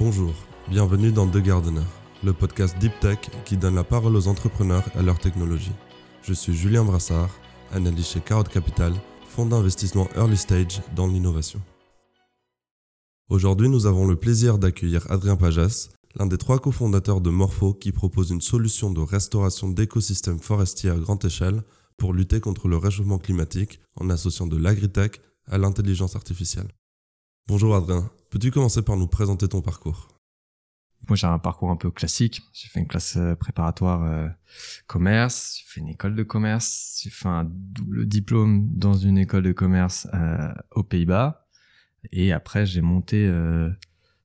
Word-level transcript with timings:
Bonjour, 0.00 0.32
bienvenue 0.70 1.12
dans 1.12 1.28
The 1.28 1.42
Gardener, 1.42 1.84
le 2.24 2.32
podcast 2.32 2.74
Deep 2.78 2.98
Tech 3.00 3.18
qui 3.44 3.58
donne 3.58 3.74
la 3.74 3.84
parole 3.84 4.16
aux 4.16 4.28
entrepreneurs 4.28 4.88
et 4.94 4.98
à 4.98 5.02
leur 5.02 5.18
technologie. 5.18 5.74
Je 6.22 6.32
suis 6.32 6.54
Julien 6.54 6.84
Brassard, 6.84 7.28
analyste 7.70 8.12
chez 8.12 8.20
Carotte 8.20 8.48
Capital, 8.48 8.94
fonds 9.28 9.44
d'investissement 9.44 10.08
early 10.16 10.38
stage 10.38 10.80
dans 10.96 11.06
l'innovation. 11.06 11.60
Aujourd'hui, 13.28 13.68
nous 13.68 13.84
avons 13.84 14.06
le 14.06 14.16
plaisir 14.16 14.56
d'accueillir 14.56 15.04
Adrien 15.10 15.36
Pajas, 15.36 15.90
l'un 16.18 16.24
des 16.24 16.38
trois 16.38 16.60
cofondateurs 16.60 17.20
de 17.20 17.28
Morpho 17.28 17.74
qui 17.74 17.92
propose 17.92 18.30
une 18.30 18.40
solution 18.40 18.90
de 18.90 19.02
restauration 19.02 19.68
d'écosystèmes 19.68 20.40
forestiers 20.40 20.88
à 20.88 20.96
grande 20.96 21.22
échelle 21.26 21.62
pour 21.98 22.14
lutter 22.14 22.40
contre 22.40 22.68
le 22.68 22.78
réchauffement 22.78 23.18
climatique 23.18 23.80
en 23.96 24.08
associant 24.08 24.46
de 24.46 24.56
l'agritech 24.56 25.20
à 25.46 25.58
l'intelligence 25.58 26.16
artificielle. 26.16 26.68
Bonjour 27.50 27.74
Adrien, 27.74 28.08
peux-tu 28.30 28.52
commencer 28.52 28.80
par 28.80 28.96
nous 28.96 29.08
présenter 29.08 29.48
ton 29.48 29.60
parcours? 29.60 30.06
Moi 31.08 31.16
j'ai 31.16 31.26
un 31.26 31.40
parcours 31.40 31.72
un 31.72 31.76
peu 31.76 31.90
classique, 31.90 32.42
j'ai 32.52 32.68
fait 32.68 32.78
une 32.78 32.86
classe 32.86 33.16
euh, 33.16 33.34
préparatoire 33.34 34.04
euh, 34.04 34.28
commerce, 34.86 35.56
j'ai 35.58 35.64
fait 35.66 35.80
une 35.80 35.88
école 35.88 36.14
de 36.14 36.22
commerce, 36.22 37.00
j'ai 37.02 37.10
fait 37.10 37.26
un 37.26 37.50
double 37.50 38.06
diplôme 38.06 38.68
dans 38.70 38.94
une 38.94 39.18
école 39.18 39.42
de 39.42 39.50
commerce 39.50 40.06
euh, 40.14 40.52
aux 40.70 40.84
Pays-Bas. 40.84 41.48
Et 42.12 42.30
après 42.30 42.66
j'ai 42.66 42.82
monté 42.82 43.28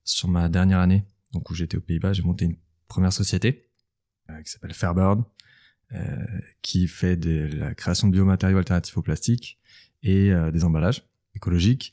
sur 0.04 0.30
ma 0.30 0.48
dernière 0.48 0.78
année, 0.78 1.04
donc 1.34 1.50
où 1.50 1.56
j'étais 1.56 1.78
aux 1.78 1.82
Pays-Bas, 1.82 2.14
j'ai 2.14 2.22
monté 2.22 2.46
une 2.46 2.58
première 2.88 3.12
société 3.12 3.72
qui 4.44 4.52
s'appelle 4.52 4.76
Fairbird, 4.76 5.24
qui 6.62 6.88
fait 6.88 7.18
de 7.18 7.50
la 7.58 7.74
création 7.74 8.08
de 8.08 8.12
biomatériaux 8.14 8.60
alternatifs 8.60 8.96
au 9.00 9.02
plastique 9.02 9.60
et 10.04 10.32
des 10.54 10.64
emballages 10.64 11.02
écologiques 11.34 11.92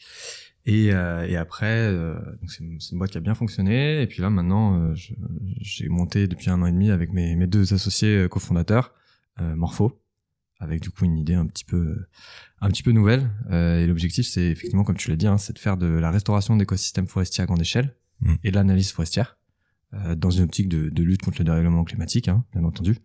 et, 0.65 0.93
euh, 0.93 1.27
et 1.27 1.37
après, 1.37 1.89
euh, 1.89 2.15
c'est 2.47 2.61
une, 2.61 2.79
une, 2.93 2.99
boîte 2.99 3.11
qui 3.11 3.19
a 3.19 3.21
bien 3.21 3.35
fonctionné. 3.35 4.01
Et 4.01 4.07
puis 4.07 4.23
là, 4.23 4.31
maintenant, 4.31 4.79
euh, 4.79 4.95
j'ai 4.95 5.89
monté 5.89 6.29
depuis 6.29 6.51
un 6.51 6.63
an 6.63 6.67
et 6.67 6.73
demi 6.73 6.91
avec 6.91 7.13
mes, 7.13 7.35
mes 7.35 7.49
deux 7.49 7.75
associés 7.75 8.17
euh, 8.17 8.29
cofondateurs, 8.29 8.95
euh, 9.41 9.57
Morpho, 9.57 10.01
avec 10.61 10.81
du 10.81 10.91
coup 10.91 11.05
une 11.05 11.19
idée 11.19 11.35
un 11.35 11.47
petit 11.47 11.65
peu, 11.65 12.07
un 12.61 12.69
petit 12.69 12.85
peu 12.85 12.93
nouvelle. 12.93 13.29
et 13.51 13.87
l'objectif, 13.87 14.27
c'est 14.27 14.45
effectivement, 14.45 14.85
comme 14.85 14.97
tu 14.97 15.11
l'as 15.11 15.17
dit, 15.17 15.27
hein, 15.27 15.37
c'est 15.39 15.53
de 15.53 15.59
faire 15.59 15.77
de 15.77 15.87
la 15.87 16.13
restauration 16.13 16.57
d'écosystèmes 16.57 17.09
forestiers 17.09 17.43
à 17.43 17.47
grande 17.47 17.61
échelle 17.61 17.97
mmh. 18.21 18.35
et 18.45 18.51
de 18.51 18.55
l'analyse 18.55 18.93
forestière 18.93 19.39
dans 20.17 20.31
une 20.31 20.45
optique 20.45 20.69
de, 20.69 20.89
de, 20.89 21.03
lutte 21.03 21.21
contre 21.23 21.39
le 21.41 21.45
dérèglement 21.45 21.85
climatique, 21.85 22.29
hein, 22.29 22.47
bien 22.53 22.65
entendu, 22.65 22.97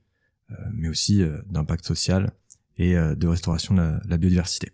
mais 0.71 0.87
aussi 0.87 1.21
d'impact 1.49 1.83
social 1.83 2.31
et 2.77 2.93
de 2.93 3.27
restauration 3.27 3.73
de 3.73 3.81
la, 3.81 4.01
la 4.07 4.17
biodiversité. 4.17 4.71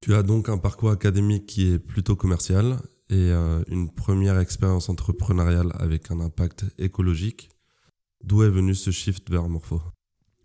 Tu 0.00 0.14
as 0.14 0.22
donc 0.22 0.48
un 0.48 0.58
parcours 0.58 0.90
académique 0.90 1.46
qui 1.46 1.72
est 1.72 1.78
plutôt 1.78 2.16
commercial 2.16 2.78
et 3.08 3.30
euh, 3.30 3.62
une 3.68 3.90
première 3.90 4.38
expérience 4.38 4.88
entrepreneuriale 4.88 5.72
avec 5.74 6.10
un 6.10 6.20
impact 6.20 6.64
écologique. 6.78 7.50
D'où 8.24 8.42
est 8.42 8.50
venu 8.50 8.74
ce 8.74 8.90
shift 8.90 9.30
vers 9.30 9.48
Morpho? 9.48 9.80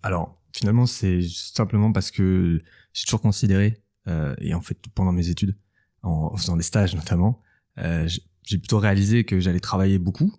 Alors, 0.04 0.42
finalement, 0.54 0.86
c'est 0.86 1.22
simplement 1.24 1.92
parce 1.92 2.12
que 2.12 2.62
j'ai 2.94 3.06
toujours 3.06 3.22
considéré, 3.22 3.84
euh, 4.08 4.36
et 4.40 4.54
en 4.54 4.62
fait, 4.62 4.78
pendant 4.94 5.12
mes 5.12 5.30
études, 5.30 5.58
en, 6.04 6.36
faisant 6.36 6.58
des 6.58 6.64
stages 6.64 6.96
notamment, 6.96 7.42
euh, 7.78 8.08
j'ai 8.44 8.58
plutôt 8.58 8.80
réalisé 8.80 9.24
que 9.24 9.40
j'allais 9.40 9.60
travailler 9.60 10.00
beaucoup, 10.00 10.34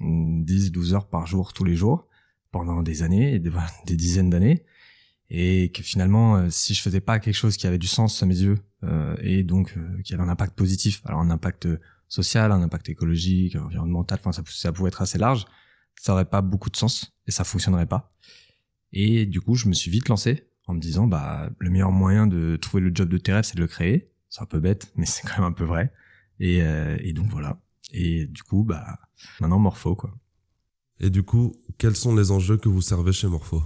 10-12 0.00 0.94
heures 0.94 1.08
par 1.08 1.26
jour 1.26 1.52
tous 1.52 1.64
les 1.64 1.74
jours, 1.74 2.08
pendant 2.52 2.82
des 2.82 3.02
années, 3.02 3.38
des, 3.38 3.50
des 3.86 3.96
dizaines 3.96 4.30
d'années, 4.30 4.64
et 5.30 5.70
que 5.72 5.82
finalement 5.82 6.36
euh, 6.36 6.50
si 6.50 6.74
je 6.74 6.82
faisais 6.82 7.00
pas 7.00 7.18
quelque 7.18 7.34
chose 7.34 7.56
qui 7.56 7.66
avait 7.66 7.78
du 7.78 7.86
sens 7.86 8.22
à 8.22 8.26
mes 8.26 8.38
yeux 8.38 8.58
euh, 8.84 9.16
et 9.20 9.42
donc 9.42 9.74
euh, 9.76 10.02
qui 10.02 10.14
avait 10.14 10.22
un 10.22 10.28
impact 10.28 10.54
positif 10.54 11.02
alors 11.04 11.20
un 11.20 11.30
impact 11.30 11.68
social 12.08 12.52
un 12.52 12.62
impact 12.62 12.88
écologique 12.88 13.56
environnemental 13.56 14.18
enfin 14.20 14.32
ça, 14.32 14.42
ça 14.46 14.72
pouvait 14.72 14.88
être 14.88 15.02
assez 15.02 15.18
large 15.18 15.46
ça 16.00 16.12
aurait 16.12 16.28
pas 16.28 16.42
beaucoup 16.42 16.70
de 16.70 16.76
sens 16.76 17.16
et 17.26 17.30
ça 17.30 17.42
fonctionnerait 17.42 17.86
pas. 17.86 18.12
Et 18.92 19.26
du 19.26 19.40
coup 19.40 19.54
je 19.54 19.66
me 19.66 19.72
suis 19.72 19.90
vite 19.90 20.08
lancé 20.08 20.46
en 20.66 20.74
me 20.74 20.80
disant 20.80 21.06
bah 21.06 21.50
le 21.58 21.70
meilleur 21.70 21.90
moyen 21.90 22.26
de 22.26 22.56
trouver 22.56 22.82
le 22.82 22.94
job 22.94 23.08
de 23.08 23.18
tes 23.18 23.32
rêves 23.32 23.44
c'est 23.44 23.56
de 23.56 23.62
le 23.62 23.66
créer. 23.66 24.12
C'est 24.28 24.42
un 24.42 24.46
peu 24.46 24.60
bête 24.60 24.92
mais 24.96 25.06
c'est 25.06 25.22
quand 25.22 25.38
même 25.38 25.48
un 25.48 25.52
peu 25.52 25.64
vrai. 25.64 25.92
Et, 26.38 26.58
et 26.58 27.12
donc 27.14 27.30
voilà. 27.30 27.58
Et 27.92 28.26
du 28.26 28.42
coup 28.42 28.62
bah 28.62 28.98
maintenant 29.40 29.58
Morpho 29.58 29.96
quoi. 29.96 30.14
Et 31.00 31.08
du 31.08 31.22
coup 31.22 31.54
quels 31.78 31.96
sont 31.96 32.14
les 32.14 32.30
enjeux 32.30 32.58
que 32.58 32.68
vous 32.68 32.82
servez 32.82 33.12
chez 33.12 33.26
Morpho? 33.26 33.62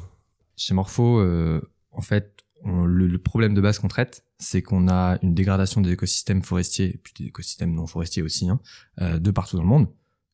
Chez 0.61 0.75
Morpho, 0.75 1.21
euh, 1.21 1.61
en 1.91 2.03
fait, 2.03 2.45
le, 2.65 3.17
problème 3.17 3.55
de 3.55 3.63
base 3.63 3.79
qu'on 3.79 3.89
traite, 3.89 4.27
c'est 4.39 4.61
qu'on 4.61 4.89
a 4.89 5.19
une 5.23 5.35
dégradation 5.35 5.81
des 5.81 5.93
écosystèmes 5.93 6.43
forestiers, 6.43 6.95
et 6.95 6.99
puis 6.99 7.15
des 7.19 7.25
écosystèmes 7.27 7.75
non 7.75 7.87
forestiers 7.87 8.23
aussi, 8.23 8.49
hein, 8.49 8.61
euh, 9.01 9.19
de 9.19 9.31
partout 9.31 9.57
dans 9.57 9.63
le 9.63 9.69
monde, 9.69 9.89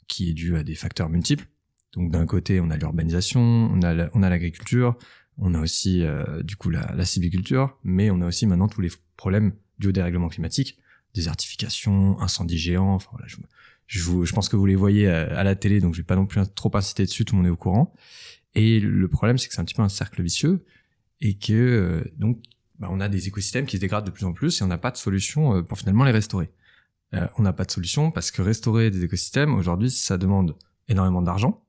qui 0.09 0.31
est 0.31 0.33
dû 0.33 0.57
à 0.57 0.65
des 0.65 0.75
facteurs 0.75 1.09
multiples. 1.09 1.47
Donc 1.93 2.11
d'un 2.11 2.27
côté, 2.27 2.61
on 2.61 2.71
a 2.71 2.77
l'urbanisation, 2.77 3.41
on 3.41 3.83
a 3.83 4.29
l'agriculture, 4.29 4.99
on 5.39 5.55
a 5.55 5.61
aussi 5.61 6.03
euh, 6.03 6.43
du 6.43 6.57
coup 6.57 6.71
la, 6.71 6.93
la 6.97 7.05
sylviculture, 7.05 7.79
mais 7.85 8.11
on 8.11 8.21
a 8.21 8.27
aussi 8.27 8.47
maintenant 8.47 8.69
tous 8.69 8.81
les 8.81 8.91
problèmes 9.17 9.53
dus 9.79 9.89
au 9.89 9.93
dérèglement 9.93 10.29
climatique, 10.29 10.77
désertification, 11.15 12.21
incendies 12.21 12.59
géants. 12.59 12.95
Enfin 12.95 13.11
voilà, 13.13 13.29
je, 13.87 14.03
vous, 14.03 14.27
je 14.27 14.33
pense 14.33 14.49
que 14.49 14.57
vous 14.57 14.67
les 14.67 14.75
voyez 14.75 15.07
à, 15.09 15.45
la 15.45 15.55
télé, 15.55 15.81
donc 15.81 15.95
je 15.95 16.01
vais 16.01 16.07
pas 16.07 16.17
non 16.17 16.27
plus 16.27 16.41
trop 16.55 16.75
inciter 16.77 17.05
dessus, 17.05 17.25
tout 17.25 17.35
le 17.37 17.43
monde 17.43 17.47
est 17.47 17.53
au 17.53 17.57
courant. 17.57 17.95
Et 18.57 18.81
le 18.81 19.07
problème, 19.07 19.37
c'est 19.37 19.49
que 19.49 19.55
c'est 19.55 19.61
un 19.61 19.65
petit 19.65 19.75
peu 19.75 19.83
un 19.83 19.89
cercle 19.91 20.23
vicieux 20.23 20.65
et 21.21 21.35
que 21.39 21.53
euh, 21.53 22.13
donc 22.17 22.43
bah, 22.79 22.89
on 22.91 23.01
a 23.01 23.09
des 23.09 23.29
écosystèmes 23.29 23.67
qui 23.67 23.77
se 23.77 23.81
dégradent 23.83 24.07
de 24.07 24.11
plus 24.11 24.25
en 24.25 24.33
plus 24.33 24.61
et 24.61 24.65
on 24.65 24.67
n'a 24.67 24.79
pas 24.79 24.91
de 24.91 24.97
solution 24.97 25.57
euh, 25.57 25.63
pour 25.63 25.79
finalement 25.79 26.05
les 26.05 26.11
restaurer. 26.11 26.51
Euh, 27.15 27.27
on 27.39 27.43
n'a 27.43 27.53
pas 27.53 27.65
de 27.65 27.71
solution 27.71 28.11
parce 28.11 28.31
que 28.31 28.43
restaurer 28.43 28.91
des 28.91 29.05
écosystèmes 29.05 29.55
aujourd'hui, 29.55 29.91
ça 29.91 30.17
demande 30.17 30.57
énormément 30.89 31.23
d'argent. 31.23 31.63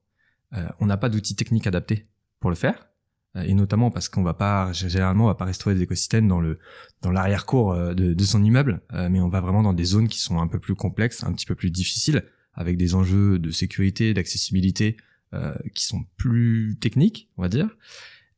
on 0.80 0.86
n'a 0.86 0.98
pas 0.98 1.10
d'outils 1.10 1.36
techniques 1.36 1.68
adaptés 1.68 2.08
pour 2.40 2.50
le 2.50 2.56
faire 2.56 2.88
et 3.36 3.54
notamment 3.54 3.92
parce 3.92 4.10
qu'on 4.10 4.24
va 4.24 4.34
pas 4.34 4.72
généralement 4.72 5.26
on 5.26 5.28
va 5.28 5.36
pas 5.36 5.46
restaurer 5.46 5.76
des 5.76 5.82
écosystèmes 5.82 6.28
dans 6.28 6.40
le 6.40 6.60
dans 7.02 7.12
l'arrière-cour 7.12 7.76
de, 7.76 8.14
de, 8.14 8.24
son 8.24 8.44
immeuble, 8.44 8.82
mais 9.10 9.20
on 9.20 9.28
va 9.28 9.42
vraiment 9.42 9.64
dans 9.64 9.74
des 9.74 9.84
zones 9.84 10.08
qui 10.08 10.20
sont 10.20 10.40
un 10.40 10.48
peu 10.48 10.60
plus 10.60 10.76
complexes, 10.76 11.24
un 11.24 11.34
petit 11.34 11.46
peu 11.46 11.56
plus 11.56 11.72
difficiles, 11.72 12.24
avec 12.54 12.78
des 12.78 12.96
enjeux 12.96 13.40
de 13.40 13.52
sécurité, 13.52 14.14
d'accessibilité, 14.14 14.98
euh, 15.34 15.56
qui 15.74 15.86
sont 15.86 16.06
plus 16.18 16.78
techniques, 16.80 17.30
on 17.38 17.42
va 17.42 17.50
dire. 17.50 17.70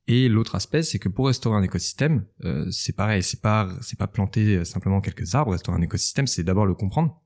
Et 0.08 0.28
l'autre 0.28 0.56
aspect, 0.56 0.82
c'est 0.82 0.98
que 0.98 1.10
pour 1.10 1.28
restaurer 1.28 1.58
un 1.58 1.64
écosystème, 1.64 2.26
euh, 2.44 2.70
c'est 2.72 2.96
pareil, 2.96 3.22
c'est 3.22 3.42
pas 3.42 3.70
c'est 3.82 3.98
pas 3.98 4.08
planter 4.08 4.66
simplement 4.66 5.02
quelques 5.02 5.36
arbres. 5.36 5.52
Restaurer 5.52 5.78
un 5.78 5.84
écosystème, 5.84 6.26
c'est 6.26 6.44
d'abord 6.44 6.66
le 6.66 6.74
comprendre. 6.74 7.22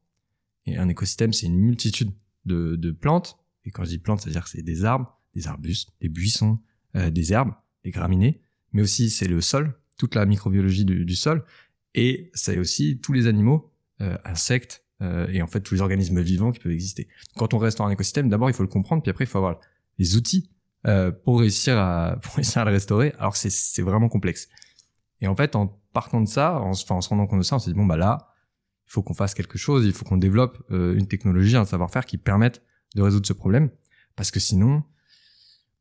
Et 0.66 0.78
un 0.78 0.90
écosystème, 0.90 1.34
c'est 1.34 1.47
une 1.47 1.59
multitude 1.59 2.12
de, 2.46 2.75
de 2.75 2.91
plantes. 2.91 3.38
Et 3.66 3.72
quand 3.72 3.84
je 3.85 3.90
dis 3.90 4.00
plantes, 4.00 4.22
c'est-à-dire 4.22 4.47
c'est 4.47 4.62
des 4.62 4.84
arbres, 4.84 5.18
des 5.34 5.47
arbustes, 5.47 5.94
des 6.01 6.09
buissons, 6.09 6.59
euh, 6.95 7.09
des 7.09 7.34
herbes, 7.34 7.53
des 7.84 7.91
graminées, 7.91 8.41
mais 8.72 8.81
aussi 8.81 9.09
c'est 9.09 9.28
le 9.28 9.41
sol, 9.41 9.80
toute 9.97 10.16
la 10.16 10.25
microbiologie 10.25 10.85
du, 10.85 11.06
du 11.06 11.16
sol, 11.16 11.45
et 11.95 12.31
c'est 12.34 12.57
aussi 12.57 13.00
tous 13.00 13.13
les 13.13 13.28
animaux, 13.28 13.72
euh, 14.01 14.18
insectes, 14.25 14.82
euh, 15.03 15.28
et 15.31 15.41
en 15.41 15.47
fait 15.47 15.62
tous 15.62 15.75
les 15.75 15.81
organismes 15.81 16.22
vivants 16.22 16.52
qui 16.52 16.59
peuvent 16.59 16.72
exister. 16.72 17.08
Quand 17.36 17.53
on 17.53 17.58
restaure 17.58 17.86
un 17.86 17.91
écosystème, 17.91 18.30
d'abord 18.30 18.50
il 18.50 18.53
faut 18.53 18.64
le 18.64 18.69
comprendre, 18.69 19.03
puis 19.03 19.12
après 19.12 19.25
il 19.25 19.28
faut 19.28 19.38
avoir 19.38 19.59
les 20.00 20.16
outils 20.16 20.50
euh, 20.88 21.12
pour 21.12 21.40
réussir 21.40 21.78
à 21.78 22.19
réussir 22.36 22.62
à 22.62 22.66
le 22.66 22.72
restaurer. 22.72 23.13
Alors 23.19 23.36
c'est 23.36 23.81
vraiment 23.81 24.09
complexe. 24.09 24.47
Et 25.22 25.28
en 25.28 25.36
fait, 25.36 25.56
en 25.56 25.80
partant 25.94 26.22
de 26.22 26.28
ça, 26.28 26.59
en, 26.59 26.72
enfin, 26.72 26.96
en 26.96 27.02
se 27.02 27.09
rendant 27.09 27.28
compte 27.28 27.40
de 27.40 27.44
ça, 27.44 27.56
on 27.58 27.59
s'est 27.59 27.72
dit 27.72 27.78
bon 27.78 27.86
bah 27.86 27.97
là, 27.97 28.30
il 28.88 28.92
faut 28.92 29.03
qu'on 29.03 29.13
fasse 29.13 29.34
quelque 29.34 29.58
chose, 29.58 29.86
il 29.86 29.94
faut 29.94 30.06
qu'on 30.06 30.18
développe 30.18 30.63
euh, 30.72 30.96
une 30.96 31.08
technologie, 31.08 31.56
un 31.56 31.66
savoir-faire 31.66 32.06
qui 32.06 32.18
permette 32.18 32.62
de 32.96 33.02
résoudre 33.02 33.28
ce 33.28 33.34
problème, 33.34 33.69
parce 34.16 34.31
que 34.31 34.40
sinon, 34.40 34.84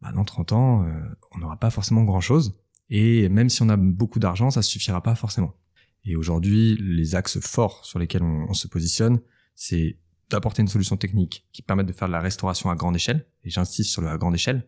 bah, 0.01 0.13
dans 0.13 0.25
30 0.25 0.53
ans, 0.53 0.87
on 1.33 1.39
n'aura 1.39 1.59
pas 1.59 1.71
forcément 1.71 2.03
grand-chose. 2.03 2.59
Et 2.89 3.29
même 3.29 3.49
si 3.49 3.63
on 3.63 3.69
a 3.69 3.77
beaucoup 3.77 4.19
d'argent, 4.19 4.51
ça 4.51 4.63
suffira 4.63 5.03
pas 5.03 5.15
forcément. 5.15 5.55
Et 6.05 6.17
aujourd'hui, 6.17 6.77
les 6.77 7.15
axes 7.15 7.41
forts 7.41 7.85
sur 7.85 7.99
lesquels 7.99 8.23
on, 8.23 8.55
se 8.55 8.67
positionne, 8.67 9.21
c'est 9.55 9.97
d'apporter 10.31 10.63
une 10.63 10.69
solution 10.69 10.97
technique 10.97 11.47
qui 11.53 11.63
permette 11.63 11.87
de 11.87 11.93
faire 11.93 12.09
de 12.09 12.13
la 12.13 12.21
restauration 12.21 12.71
à 12.71 12.75
grande 12.75 12.97
échelle. 12.97 13.27
Et 13.45 13.51
j'insiste 13.51 13.91
sur 13.91 14.03
le 14.03 14.09
à 14.09 14.19
grande 14.19 14.35
échelle, 14.35 14.67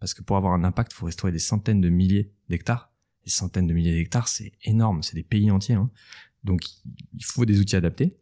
parce 0.00 0.14
que 0.14 0.22
pour 0.22 0.36
avoir 0.36 0.54
un 0.54 0.64
impact, 0.64 0.92
il 0.92 0.96
faut 0.96 1.06
restaurer 1.06 1.32
des 1.32 1.38
centaines 1.38 1.80
de 1.80 1.88
milliers 1.88 2.32
d'hectares. 2.48 2.90
Des 3.24 3.30
centaines 3.30 3.68
de 3.68 3.74
milliers 3.74 3.94
d'hectares, 3.94 4.26
c'est 4.26 4.52
énorme, 4.64 5.02
c'est 5.02 5.14
des 5.14 5.22
pays 5.22 5.50
entiers. 5.50 5.76
Hein. 5.76 5.90
Donc 6.42 6.62
il 6.84 7.24
faut 7.24 7.44
des 7.44 7.60
outils 7.60 7.76
adaptés. 7.76 8.16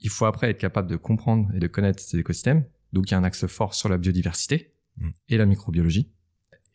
Il 0.00 0.08
faut 0.08 0.24
après 0.24 0.50
être 0.50 0.58
capable 0.58 0.88
de 0.88 0.96
comprendre 0.96 1.50
et 1.54 1.58
de 1.58 1.66
connaître 1.66 2.02
ces 2.02 2.18
écosystèmes. 2.18 2.64
Donc 2.94 3.10
il 3.10 3.12
y 3.12 3.14
a 3.14 3.18
un 3.18 3.24
axe 3.24 3.46
fort 3.46 3.74
sur 3.74 3.90
la 3.90 3.98
biodiversité 3.98 4.72
mmh. 4.96 5.08
et 5.28 5.36
la 5.36 5.44
microbiologie. 5.44 6.10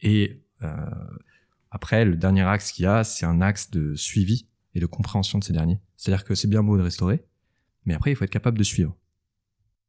Et 0.02 0.44
euh, 0.62 0.76
après, 1.72 2.06
le 2.06 2.16
dernier 2.16 2.44
axe 2.44 2.72
qu'il 2.72 2.84
y 2.84 2.88
a, 2.88 3.04
c'est 3.04 3.26
un 3.26 3.42
axe 3.42 3.72
de 3.72 3.96
suivi 3.96 4.48
et 4.80 4.82
de 4.82 4.86
compréhension 4.86 5.40
de 5.40 5.44
ces 5.44 5.54
derniers. 5.54 5.80
C'est-à-dire 5.98 6.24
que 6.24 6.36
c'est 6.36 6.48
bien 6.48 6.64
beau 6.64 6.78
de 6.78 6.82
restaurer, 6.82 7.24
mais 7.86 7.94
après, 7.94 8.12
il 8.12 8.16
faut 8.16 8.24
être 8.24 8.32
capable 8.32 8.58
de 8.58 8.64
suivre. 8.64 8.96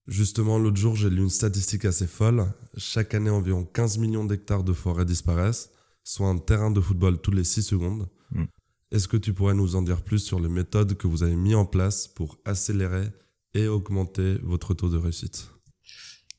Justement, 0.06 0.58
l'autre 0.58 0.76
jour, 0.76 0.96
j'ai 0.96 1.10
lu 1.10 1.22
une 1.22 1.30
statistique 1.30 1.84
assez 1.84 2.06
folle. 2.06 2.46
Chaque 2.76 3.14
année, 3.14 3.30
environ 3.30 3.64
15 3.64 3.98
millions 3.98 4.24
d'hectares 4.24 4.64
de 4.64 4.72
forêt 4.72 5.04
disparaissent, 5.04 5.70
soit 6.02 6.28
un 6.28 6.38
terrain 6.38 6.70
de 6.70 6.80
football 6.80 7.20
tous 7.20 7.30
les 7.30 7.44
6 7.44 7.62
secondes. 7.62 8.08
Mm. 8.32 8.44
Est-ce 8.90 9.06
que 9.06 9.16
tu 9.16 9.32
pourrais 9.32 9.54
nous 9.54 9.76
en 9.76 9.82
dire 9.82 10.02
plus 10.02 10.18
sur 10.18 10.40
les 10.40 10.48
méthodes 10.48 10.96
que 10.96 11.06
vous 11.06 11.22
avez 11.22 11.36
mis 11.36 11.54
en 11.54 11.64
place 11.64 12.08
pour 12.08 12.38
accélérer 12.44 13.06
et 13.54 13.68
augmenter 13.68 14.38
votre 14.42 14.74
taux 14.74 14.88
de 14.88 14.96
réussite? 14.96 15.50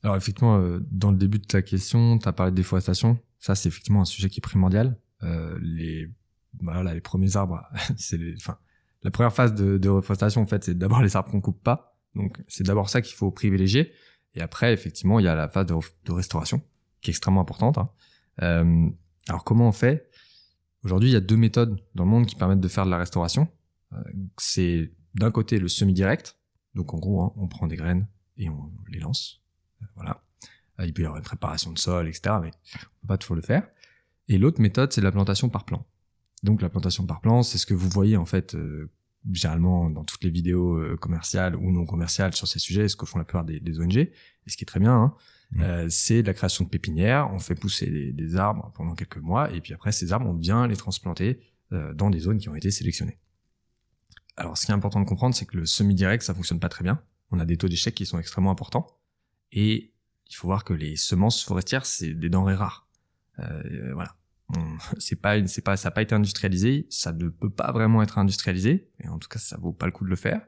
Alors 0.02 0.16
effectivement, 0.16 0.58
euh, 0.58 0.80
dans 0.90 1.10
le 1.10 1.16
début 1.16 1.38
de 1.38 1.46
ta 1.46 1.62
question, 1.62 2.18
tu 2.18 2.28
as 2.28 2.32
parlé 2.32 2.50
de 2.50 2.56
déforestation. 2.56 3.18
Ça, 3.38 3.54
c'est 3.54 3.68
effectivement 3.68 4.02
un 4.02 4.04
sujet 4.04 4.28
qui 4.28 4.40
est 4.40 4.42
primordial. 4.42 4.98
Euh, 5.22 5.58
les, 5.62 6.10
voilà, 6.60 6.94
les 6.94 7.00
premiers 7.00 7.36
arbres, 7.36 7.62
c'est 7.96 8.16
les, 8.16 8.34
enfin, 8.36 8.58
la 9.02 9.10
première 9.10 9.32
phase 9.32 9.54
de, 9.54 9.78
de 9.78 9.88
reforestation, 9.88 10.42
en 10.42 10.46
fait, 10.46 10.64
c'est 10.64 10.76
d'abord 10.76 11.02
les 11.02 11.16
arbres 11.16 11.30
qu'on 11.30 11.40
coupe 11.40 11.62
pas. 11.62 11.98
Donc, 12.14 12.42
c'est 12.48 12.64
d'abord 12.64 12.88
ça 12.88 13.00
qu'il 13.00 13.16
faut 13.16 13.30
privilégier. 13.30 13.92
Et 14.34 14.40
après, 14.40 14.72
effectivement, 14.72 15.18
il 15.18 15.24
y 15.24 15.28
a 15.28 15.34
la 15.34 15.48
phase 15.48 15.66
de, 15.66 15.74
de 16.04 16.12
restauration, 16.12 16.62
qui 17.00 17.10
est 17.10 17.12
extrêmement 17.12 17.40
importante. 17.40 17.78
Hein. 17.78 17.90
Euh, 18.42 18.88
alors, 19.28 19.44
comment 19.44 19.68
on 19.68 19.72
fait? 19.72 20.08
Aujourd'hui, 20.84 21.10
il 21.10 21.12
y 21.12 21.16
a 21.16 21.20
deux 21.20 21.36
méthodes 21.36 21.80
dans 21.94 22.04
le 22.04 22.10
monde 22.10 22.26
qui 22.26 22.34
permettent 22.34 22.60
de 22.60 22.68
faire 22.68 22.84
de 22.84 22.90
la 22.90 22.98
restauration. 22.98 23.48
Euh, 23.92 24.02
c'est 24.38 24.92
d'un 25.14 25.30
côté 25.30 25.58
le 25.58 25.68
semi-direct. 25.68 26.38
Donc, 26.74 26.94
en 26.94 26.98
gros, 26.98 27.22
hein, 27.22 27.32
on 27.36 27.46
prend 27.46 27.66
des 27.66 27.76
graines 27.76 28.06
et 28.36 28.48
on 28.48 28.72
les 28.88 28.98
lance. 28.98 29.42
Euh, 29.82 29.86
voilà. 29.94 30.22
Euh, 30.80 30.86
il 30.86 30.92
peut 30.92 31.02
y 31.02 31.04
avoir 31.04 31.18
une 31.18 31.24
préparation 31.24 31.72
de 31.72 31.78
sol, 31.78 32.08
etc. 32.08 32.36
Mais 32.42 32.50
on 32.50 33.00
peut 33.02 33.08
pas 33.08 33.18
toujours 33.18 33.36
le 33.36 33.42
faire. 33.42 33.68
Et 34.28 34.38
l'autre 34.38 34.60
méthode, 34.60 34.92
c'est 34.92 35.00
la 35.00 35.12
plantation 35.12 35.48
par 35.48 35.64
plan. 35.64 35.86
Donc 36.42 36.62
la 36.62 36.68
plantation 36.68 37.06
par 37.06 37.20
plan, 37.20 37.42
c'est 37.42 37.58
ce 37.58 37.66
que 37.66 37.74
vous 37.74 37.88
voyez 37.88 38.16
en 38.16 38.26
fait 38.26 38.54
euh, 38.54 38.90
généralement 39.30 39.90
dans 39.90 40.04
toutes 40.04 40.24
les 40.24 40.30
vidéos 40.30 40.76
euh, 40.76 40.96
commerciales 40.96 41.54
ou 41.56 41.70
non 41.70 41.86
commerciales 41.86 42.34
sur 42.34 42.48
ces 42.48 42.58
sujets, 42.58 42.88
ce 42.88 42.96
que 42.96 43.06
font 43.06 43.18
la 43.18 43.24
plupart 43.24 43.44
des, 43.44 43.60
des 43.60 43.80
ONG, 43.80 43.96
et 43.96 44.12
ce 44.46 44.56
qui 44.56 44.64
est 44.64 44.66
très 44.66 44.80
bien, 44.80 44.94
hein, 44.94 45.14
Mmh. 45.52 45.60
euh, 45.60 45.86
c'est 45.90 46.22
la 46.22 46.32
création 46.32 46.64
de 46.64 46.70
pépinières, 46.70 47.30
on 47.32 47.38
fait 47.38 47.54
pousser 47.54 47.90
des, 47.90 48.12
des 48.12 48.36
arbres 48.36 48.72
pendant 48.74 48.94
quelques 48.94 49.18
mois, 49.18 49.52
et 49.52 49.60
puis 49.60 49.74
après 49.74 49.92
ces 49.92 50.12
arbres, 50.12 50.26
on 50.26 50.34
vient 50.34 50.66
les 50.66 50.76
transplanter 50.76 51.40
euh, 51.72 51.92
dans 51.92 52.08
des 52.08 52.20
zones 52.20 52.38
qui 52.38 52.48
ont 52.48 52.54
été 52.54 52.70
sélectionnées. 52.70 53.18
Alors 54.36 54.56
ce 54.56 54.64
qui 54.64 54.72
est 54.72 54.74
important 54.74 55.00
de 55.00 55.04
comprendre, 55.04 55.34
c'est 55.34 55.44
que 55.44 55.58
le 55.58 55.66
semi-direct, 55.66 56.22
ça 56.22 56.34
fonctionne 56.34 56.58
pas 56.58 56.70
très 56.70 56.84
bien. 56.84 57.02
On 57.30 57.38
a 57.38 57.44
des 57.44 57.58
taux 57.58 57.68
d'échec 57.68 57.94
qui 57.94 58.06
sont 58.06 58.18
extrêmement 58.18 58.50
importants, 58.50 58.86
et 59.52 59.92
il 60.30 60.34
faut 60.34 60.48
voir 60.48 60.64
que 60.64 60.72
les 60.72 60.96
semences 60.96 61.44
forestières, 61.44 61.84
c'est 61.84 62.14
des 62.14 62.30
denrées 62.30 62.54
rares. 62.54 62.88
Euh, 63.38 63.92
voilà 63.92 64.16
c'est 64.98 65.16
pas 65.16 65.46
c'est 65.46 65.62
pas 65.62 65.76
ça 65.76 65.88
n'a 65.88 65.92
pas 65.92 66.02
été 66.02 66.14
industrialisé 66.14 66.86
ça 66.90 67.12
ne 67.12 67.28
peut 67.28 67.50
pas 67.50 67.72
vraiment 67.72 68.02
être 68.02 68.18
industrialisé 68.18 68.90
et 69.00 69.08
en 69.08 69.18
tout 69.18 69.28
cas 69.28 69.38
ça 69.38 69.56
vaut 69.56 69.72
pas 69.72 69.86
le 69.86 69.92
coup 69.92 70.04
de 70.04 70.10
le 70.10 70.16
faire. 70.16 70.42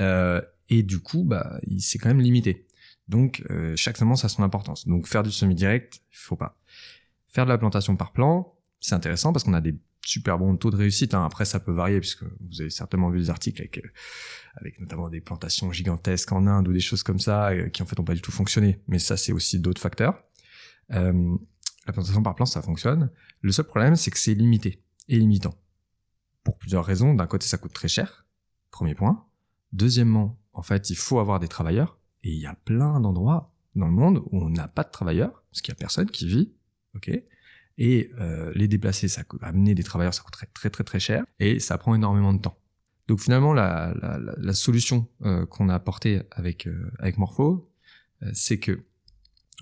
Euh, 0.00 0.40
et 0.68 0.82
du 0.82 1.00
coup 1.00 1.24
bah 1.24 1.58
c'est 1.78 1.98
quand 1.98 2.08
même 2.08 2.20
limité. 2.20 2.66
Donc 3.08 3.42
euh, 3.50 3.74
chaque 3.76 3.96
semence 3.96 4.24
a 4.24 4.28
son 4.28 4.42
importance. 4.42 4.86
Donc 4.86 5.06
faire 5.06 5.22
du 5.22 5.30
semi 5.30 5.54
direct 5.54 6.00
il 6.12 6.16
faut 6.16 6.36
pas. 6.36 6.58
Faire 7.28 7.44
de 7.44 7.50
la 7.50 7.58
plantation 7.58 7.96
par 7.96 8.12
plan 8.12 8.54
c'est 8.80 8.94
intéressant 8.94 9.32
parce 9.32 9.44
qu'on 9.44 9.54
a 9.54 9.60
des 9.60 9.76
super 10.04 10.38
bons 10.38 10.56
taux 10.56 10.70
de 10.70 10.76
réussite 10.76 11.12
hein. 11.12 11.24
après 11.24 11.44
ça 11.44 11.60
peut 11.60 11.72
varier 11.72 12.00
puisque 12.00 12.22
vous 12.22 12.60
avez 12.60 12.70
certainement 12.70 13.10
vu 13.10 13.18
des 13.18 13.30
articles 13.30 13.60
avec 13.60 13.78
euh, 13.78 13.90
avec 14.54 14.80
notamment 14.80 15.08
des 15.08 15.20
plantations 15.20 15.70
gigantesques 15.72 16.32
en 16.32 16.46
Inde 16.46 16.68
ou 16.68 16.72
des 16.72 16.80
choses 16.80 17.02
comme 17.02 17.18
ça 17.18 17.50
qui 17.72 17.82
en 17.82 17.86
fait 17.86 17.98
ont 17.98 18.04
pas 18.04 18.14
du 18.14 18.22
tout 18.22 18.32
fonctionné. 18.32 18.80
Mais 18.88 18.98
ça 18.98 19.16
c'est 19.16 19.32
aussi 19.32 19.58
d'autres 19.58 19.80
facteurs 19.80 20.22
la 21.88 21.92
plantation 21.94 22.22
par 22.22 22.34
plan, 22.34 22.46
ça 22.46 22.60
fonctionne. 22.60 23.10
Le 23.40 23.50
seul 23.50 23.64
problème, 23.64 23.96
c'est 23.96 24.10
que 24.10 24.18
c'est 24.18 24.34
limité 24.34 24.84
et 25.08 25.18
limitant. 25.18 25.54
Pour 26.44 26.58
plusieurs 26.58 26.84
raisons. 26.84 27.14
D'un 27.14 27.26
côté, 27.26 27.46
ça 27.46 27.56
coûte 27.56 27.72
très 27.72 27.88
cher. 27.88 28.26
Premier 28.70 28.94
point. 28.94 29.26
Deuxièmement, 29.72 30.38
en 30.52 30.62
fait, 30.62 30.90
il 30.90 30.96
faut 30.96 31.18
avoir 31.18 31.40
des 31.40 31.48
travailleurs. 31.48 31.98
Et 32.22 32.30
il 32.30 32.38
y 32.38 32.46
a 32.46 32.54
plein 32.54 33.00
d'endroits 33.00 33.54
dans 33.74 33.86
le 33.86 33.92
monde 33.92 34.18
où 34.26 34.44
on 34.44 34.50
n'a 34.50 34.68
pas 34.68 34.84
de 34.84 34.90
travailleurs, 34.90 35.42
parce 35.50 35.62
qu'il 35.62 35.72
y 35.72 35.76
a 35.76 35.78
personne 35.78 36.10
qui 36.10 36.26
vit. 36.26 36.52
Ok. 36.94 37.10
Et 37.78 38.10
euh, 38.18 38.52
les 38.54 38.68
déplacer, 38.68 39.08
ça 39.08 39.22
amener 39.40 39.74
des 39.74 39.84
travailleurs, 39.84 40.12
ça 40.12 40.22
coûterait 40.22 40.48
très 40.52 40.68
très 40.68 40.84
très 40.84 41.00
cher. 41.00 41.24
Et 41.38 41.58
ça 41.58 41.78
prend 41.78 41.94
énormément 41.94 42.34
de 42.34 42.40
temps. 42.40 42.58
Donc 43.06 43.20
finalement, 43.20 43.54
la, 43.54 43.94
solution 44.52 45.08
euh, 45.22 45.46
qu'on 45.46 45.70
a 45.70 45.74
apportée 45.74 46.20
avec, 46.32 46.66
euh, 46.66 46.92
avec 46.98 47.16
Morpho, 47.16 47.72
c'est 48.32 48.58
que 48.58 48.84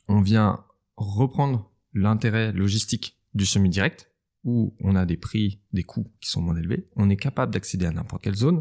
on 0.09 0.23
vient 0.23 0.65
reprendre 0.97 1.71
l'intérêt 1.97 2.53
logistique 2.53 3.19
du 3.35 3.47
semi-direct, 3.47 4.11
où 4.45 4.77
on 4.81 4.95
a 4.95 5.07
des 5.07 5.17
prix, 5.17 5.61
des 5.73 5.83
coûts 5.83 6.13
qui 6.21 6.31
sont 6.31 6.41
moins 6.41 6.57
élevés, 6.57 6.89
on 6.95 7.11
est 7.11 7.17
capable 7.17 7.53
d'accéder 7.53 7.87
à 7.87 7.91
n'importe 7.91 8.23
quelle 8.23 8.37
zone, 8.37 8.61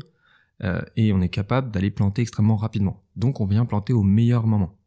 euh, 0.64 0.82
et 0.96 1.12
on 1.14 1.22
est 1.22 1.30
capable 1.30 1.70
d'aller 1.70 1.92
planter 1.92 2.22
extrêmement 2.22 2.56
rapidement. 2.56 3.04
Donc 3.16 3.42
on 3.42 3.46
vient 3.46 3.66
planter 3.66 3.94
au 3.94 4.04
meilleur 4.04 4.48
moment. 4.48 4.78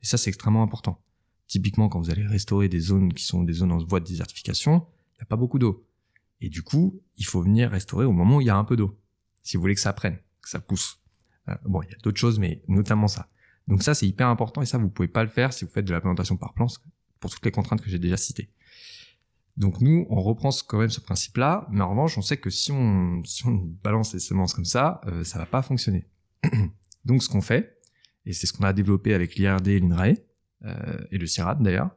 Et 0.00 0.06
ça, 0.06 0.16
c'est 0.16 0.30
extrêmement 0.30 0.62
important. 0.62 1.02
Typiquement, 1.48 1.88
quand 1.88 1.98
vous 1.98 2.10
allez 2.10 2.26
restaurer 2.26 2.68
des 2.68 2.80
zones 2.80 3.12
qui 3.12 3.24
sont 3.24 3.42
des 3.42 3.54
zones 3.54 3.72
en 3.72 3.78
voie 3.78 4.00
de 4.00 4.06
désertification, 4.06 4.86
il 5.14 5.18
n'y 5.18 5.22
a 5.22 5.26
pas 5.26 5.36
beaucoup 5.36 5.58
d'eau. 5.58 5.84
Et 6.40 6.48
du 6.48 6.62
coup, 6.62 7.02
il 7.16 7.26
faut 7.26 7.42
venir 7.42 7.70
restaurer 7.70 8.04
au 8.04 8.12
moment 8.12 8.36
où 8.36 8.40
il 8.40 8.46
y 8.46 8.50
a 8.50 8.56
un 8.56 8.64
peu 8.64 8.76
d'eau. 8.76 8.96
Si 9.42 9.56
vous 9.56 9.60
voulez 9.60 9.74
que 9.74 9.80
ça 9.80 9.92
prenne, 9.92 10.18
que 10.40 10.48
ça 10.48 10.60
pousse. 10.60 11.00
Euh, 11.48 11.54
bon, 11.64 11.82
il 11.82 11.90
y 11.90 11.94
a 11.94 11.98
d'autres 12.02 12.20
choses, 12.20 12.38
mais 12.38 12.62
notamment 12.68 13.08
ça. 13.08 13.28
Donc 13.66 13.82
ça, 13.82 13.94
c'est 13.94 14.06
hyper 14.06 14.28
important 14.28 14.62
et 14.62 14.66
ça, 14.66 14.78
vous 14.78 14.88
pouvez 14.88 15.08
pas 15.08 15.24
le 15.24 15.30
faire 15.30 15.52
si 15.52 15.64
vous 15.64 15.70
faites 15.70 15.84
de 15.84 15.92
la 15.92 16.00
plantation 16.00 16.36
par 16.36 16.54
plan 16.54 16.68
pour 17.20 17.30
toutes 17.30 17.44
les 17.44 17.50
contraintes 17.50 17.80
que 17.80 17.90
j'ai 17.90 17.98
déjà 17.98 18.16
citées. 18.16 18.50
Donc 19.56 19.80
nous, 19.80 20.06
on 20.08 20.22
reprend 20.22 20.50
quand 20.66 20.78
même 20.78 20.90
ce 20.90 21.00
principe-là, 21.00 21.66
mais 21.70 21.80
en 21.80 21.90
revanche, 21.90 22.16
on 22.16 22.22
sait 22.22 22.36
que 22.36 22.48
si 22.48 22.70
on, 22.70 23.22
si 23.24 23.44
on 23.46 23.56
balance 23.82 24.14
les 24.14 24.20
semences 24.20 24.54
comme 24.54 24.64
ça, 24.64 25.00
euh, 25.06 25.24
ça 25.24 25.38
va 25.38 25.46
pas 25.46 25.62
fonctionner. 25.62 26.08
Donc 27.04 27.22
ce 27.22 27.28
qu'on 27.28 27.40
fait, 27.40 27.80
et 28.24 28.32
c'est 28.32 28.46
ce 28.46 28.52
qu'on 28.52 28.64
a 28.64 28.72
développé 28.72 29.14
avec 29.14 29.34
l'IRD 29.34 29.66
et 29.68 29.80
l'INRAE, 29.80 30.14
euh, 30.64 30.98
et 31.10 31.18
le 31.18 31.26
CIRAD 31.26 31.62
d'ailleurs, 31.62 31.90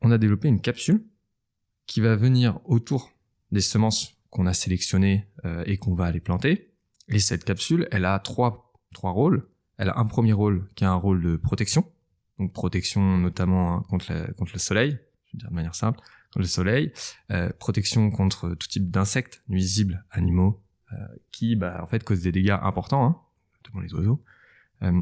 on 0.00 0.12
a 0.12 0.18
développé 0.18 0.48
une 0.48 0.60
capsule 0.60 1.04
qui 1.86 2.00
va 2.00 2.14
venir 2.14 2.60
autour 2.64 3.10
des 3.50 3.60
semences 3.60 4.14
qu'on 4.30 4.46
a 4.46 4.54
sélectionnées 4.54 5.26
euh, 5.44 5.64
et 5.66 5.76
qu'on 5.76 5.94
va 5.94 6.04
aller 6.04 6.20
planter. 6.20 6.72
Et 7.08 7.18
cette 7.18 7.44
capsule, 7.44 7.88
elle 7.90 8.04
a 8.04 8.18
trois, 8.18 8.72
trois 8.92 9.10
rôles. 9.10 9.48
Elle 9.78 9.88
a 9.88 9.98
un 9.98 10.04
premier 10.04 10.32
rôle 10.32 10.68
qui 10.74 10.84
est 10.84 10.86
un 10.86 10.94
rôle 10.94 11.22
de 11.22 11.36
protection, 11.36 11.90
donc 12.38 12.52
protection 12.52 13.18
notamment 13.18 13.76
hein, 13.76 13.84
contre, 13.88 14.12
le 14.12 14.58
soleil, 14.58 14.98
je 15.26 15.32
vais 15.32 15.38
dire 15.38 15.50
de 15.50 15.54
manière 15.54 15.74
simple, 15.74 15.98
contre 16.32 16.40
le 16.40 16.46
soleil, 16.46 16.92
euh, 17.30 17.50
protection 17.58 18.10
contre 18.10 18.54
tout 18.54 18.68
type 18.68 18.90
d'insectes 18.90 19.42
nuisibles, 19.48 20.04
animaux, 20.10 20.62
euh, 20.92 20.96
qui 21.30 21.56
bah, 21.56 21.80
en 21.82 21.86
fait 21.86 22.04
causent 22.04 22.22
des 22.22 22.32
dégâts 22.32 22.56
importants, 22.62 23.04
hein, 23.04 23.20
notamment 23.56 23.82
les 23.82 23.94
oiseaux. 23.94 24.22
Euh, 24.82 25.00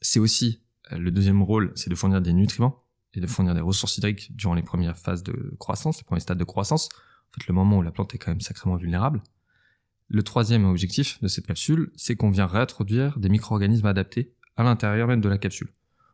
c'est 0.00 0.20
aussi 0.20 0.62
le 0.90 1.10
deuxième 1.10 1.42
rôle, 1.42 1.72
c'est 1.74 1.90
de 1.90 1.94
fournir 1.94 2.22
des 2.22 2.32
nutriments 2.32 2.82
et 3.14 3.20
de 3.20 3.26
fournir 3.26 3.54
des 3.54 3.60
ressources 3.60 3.98
hydriques 3.98 4.34
durant 4.34 4.54
les 4.54 4.62
premières 4.62 4.96
phases 4.96 5.22
de 5.22 5.54
croissance, 5.58 5.98
les 5.98 6.04
premiers 6.04 6.20
stades 6.20 6.38
de 6.38 6.44
croissance, 6.44 6.88
en 7.36 7.44
le 7.46 7.54
moment 7.54 7.78
où 7.78 7.82
la 7.82 7.92
plante 7.92 8.14
est 8.14 8.18
quand 8.18 8.30
même 8.30 8.40
sacrément 8.40 8.76
vulnérable. 8.76 9.22
Le 10.08 10.22
troisième 10.22 10.64
objectif 10.64 11.20
de 11.20 11.28
cette 11.28 11.46
capsule, 11.46 11.92
c'est 11.96 12.16
qu'on 12.16 12.30
vient 12.30 12.46
réintroduire 12.46 13.18
des 13.18 13.28
micro-organismes 13.28 13.86
adaptés 13.86 14.34
à 14.56 14.62
l'intérieur 14.62 15.06
même 15.06 15.20
de 15.20 15.28
la 15.28 15.38
capsule. 15.38 15.68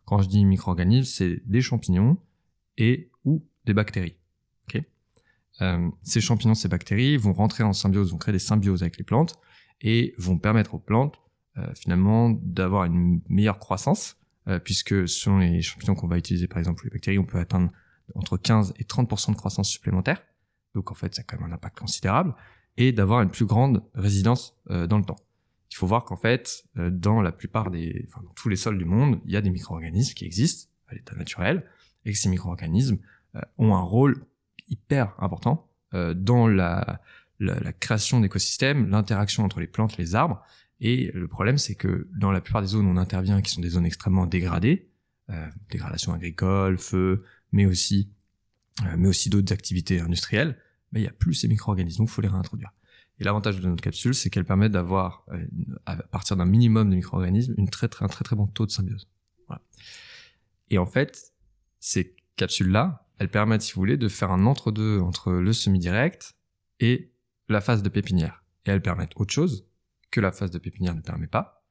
Quand 0.05 0.21
je 0.21 0.29
dis 0.29 0.45
micro-organismes, 0.45 1.11
c'est 1.11 1.43
des 1.47 1.63
champignons 1.63 2.19
et 2.77 3.11
ou 3.25 3.45
des 3.65 3.75
bactéries. 3.75 4.17
Ok? 4.69 4.83
Euh, 5.63 5.91
ces 6.03 6.21
champignons, 6.21 6.55
ces 6.55 6.69
bactéries 6.69 7.17
vont 7.17 7.33
rentrer 7.33 7.65
en 7.65 7.73
symbiose, 7.73 8.13
vont 8.13 8.19
créer 8.19 8.33
des 8.33 8.39
symbioses 8.39 8.83
avec 8.83 8.99
les 8.99 9.05
plantes 9.05 9.39
et 9.81 10.15
vont 10.19 10.39
permettre 10.39 10.75
aux 10.75 10.79
plantes 10.79 11.21
euh, 11.57 11.73
finalement 11.75 12.31
d'avoir 12.31 12.85
une 12.85 13.21
meilleure 13.29 13.61
croissance, 13.61 14.17
euh, 14.49 14.59
puisque 14.59 15.07
selon 15.09 15.39
les 15.39 15.63
champignons 15.63 15.95
qu'on 15.95 16.09
va 16.09 16.19
utiliser 16.19 16.49
par 16.49 16.59
exemple, 16.59 16.85
les 16.85 16.91
bactéries, 16.91 17.19
on 17.19 17.25
peut 17.25 17.39
atteindre 17.39 17.71
entre 18.17 18.37
15 18.37 18.75
et 18.79 18.85
30% 18.85 19.31
de 19.31 19.37
croissance 19.37 19.69
supplémentaire. 19.69 20.21
Donc 20.75 20.91
en 20.91 20.95
fait, 20.95 21.15
ça 21.15 21.21
a 21.21 21.25
quand 21.25 21.41
même 21.41 21.51
un 21.51 21.55
impact 21.55 21.79
considérable 21.79 22.35
et 22.77 22.91
d'avoir 22.91 23.23
une 23.23 23.31
plus 23.31 23.47
grande 23.47 23.85
résidence 23.95 24.57
euh, 24.71 24.89
dans 24.89 24.99
le 24.99 25.05
temps. 25.05 25.17
Il 25.75 25.77
faut 25.77 25.89
voir 25.89 26.05
qu'en 26.05 26.17
fait, 26.17 26.67
euh, 26.79 26.89
dans 26.89 27.21
la 27.21 27.33
plupart 27.33 27.73
des, 27.73 28.07
enfin, 28.09 28.23
dans 28.23 28.33
tous 28.35 28.49
les 28.49 28.55
sols 28.55 28.79
du 28.79 28.85
monde, 28.85 29.19
il 29.25 29.33
y 29.33 29.37
a 29.37 29.41
des 29.41 29.51
micro-organismes 29.51 30.15
qui 30.15 30.25
existent 30.25 30.71
à 30.87 30.95
l'état 30.95 31.17
naturel, 31.17 31.65
et 32.05 32.13
que 32.13 32.19
ces 32.19 32.29
micro-organismes 32.29 32.99
euh, 33.35 33.41
ont 33.59 33.75
un 33.75 33.81
rôle 33.81 34.25
hyper 34.69 35.17
important 35.19 35.69
euh, 35.93 36.15
dans 36.15 36.47
la, 36.47 37.01
création 37.81 38.21
d'écosystèmes, 38.21 38.89
l'interaction 38.89 39.45
entre 39.45 39.59
les 39.59 39.67
plantes, 39.67 39.97
les 39.97 40.15
arbres. 40.15 40.41
Et 40.79 41.11
le 41.13 41.27
problème, 41.27 41.59
c'est 41.59 41.75
que 41.75 42.07
dans 42.17 42.31
la 42.31 42.41
plupart 42.41 42.63
des 42.63 42.69
zones 42.69 42.87
où 42.87 42.91
on 42.91 42.97
intervient, 42.97 43.43
qui 43.43 43.51
sont 43.51 43.61
des 43.61 43.71
zones 43.71 43.85
extrêmement 43.85 44.27
dégradées, 44.27 44.89
dégradation 45.71 46.13
agricole, 46.13 46.79
feu, 46.79 47.25
mais 47.51 47.67
aussi, 47.67 48.09
aussi 49.05 49.29
d'autres 49.29 49.53
activités 49.53 50.01
industrielles, 50.01 50.57
mais 50.93 51.01
il 51.01 51.03
n'y 51.03 51.09
a 51.09 51.13
plus 51.13 51.35
ces 51.35 51.49
micro-organismes, 51.49 51.99
donc 51.99 52.09
il 52.09 52.13
faut 52.13 52.23
les 52.23 52.29
réintroduire. 52.29 52.73
Et 53.19 53.25
l'avantage 53.25 53.61
de 53.61 53.69
notre 53.69 53.83
capsule, 53.83 54.15
c'est 54.15 54.31
qu'elle 54.31 54.45
permet 54.45 54.69
d'avoir, 54.69 55.25
euh, 55.29 55.47
à 55.87 55.97
partir 55.97 56.37
d'un 56.37 56.47
minimum 56.47 56.91
de 56.91 56.97
micro-organismes, 56.97 57.55
une 57.57 57.69
très, 57.69 57.89
très, 57.89 58.05
un 58.05 58.09
très 58.09 58.25
très 58.25 58.37
bon 58.37 58.47
taux 58.47 58.67
de 58.67 58.71
symbiose. 58.71 59.09
Et 60.71 60.79
en 60.79 60.87
fait, 60.87 61.33
ces 61.79 62.17
capsules-là, 62.37 63.07
elles 63.19 63.31
permettent, 63.31 63.63
si 63.63 63.75
vous 63.75 63.81
voulez, 63.81 63.97
de 63.97 64.09
faire 64.09 64.33
un 64.33 64.47
entre-deux 64.47 64.99
entre 64.99 65.33
le 65.33 65.53
semi-direct 65.53 66.35
et 66.81 67.13
la 67.49 67.61
phase 67.61 67.83
de 67.83 67.89
pépinière. 67.89 68.43
Et 68.67 68.71
elles 68.71 68.83
permettent 68.83 69.13
autre 69.17 69.33
chose 69.33 69.69
que 70.11 70.21
la 70.21 70.33
phase 70.33 70.51
de 70.51 70.59
pépinière 70.59 70.95
ne 70.95 71.01
permet 71.01 71.27
pas, 71.27 71.65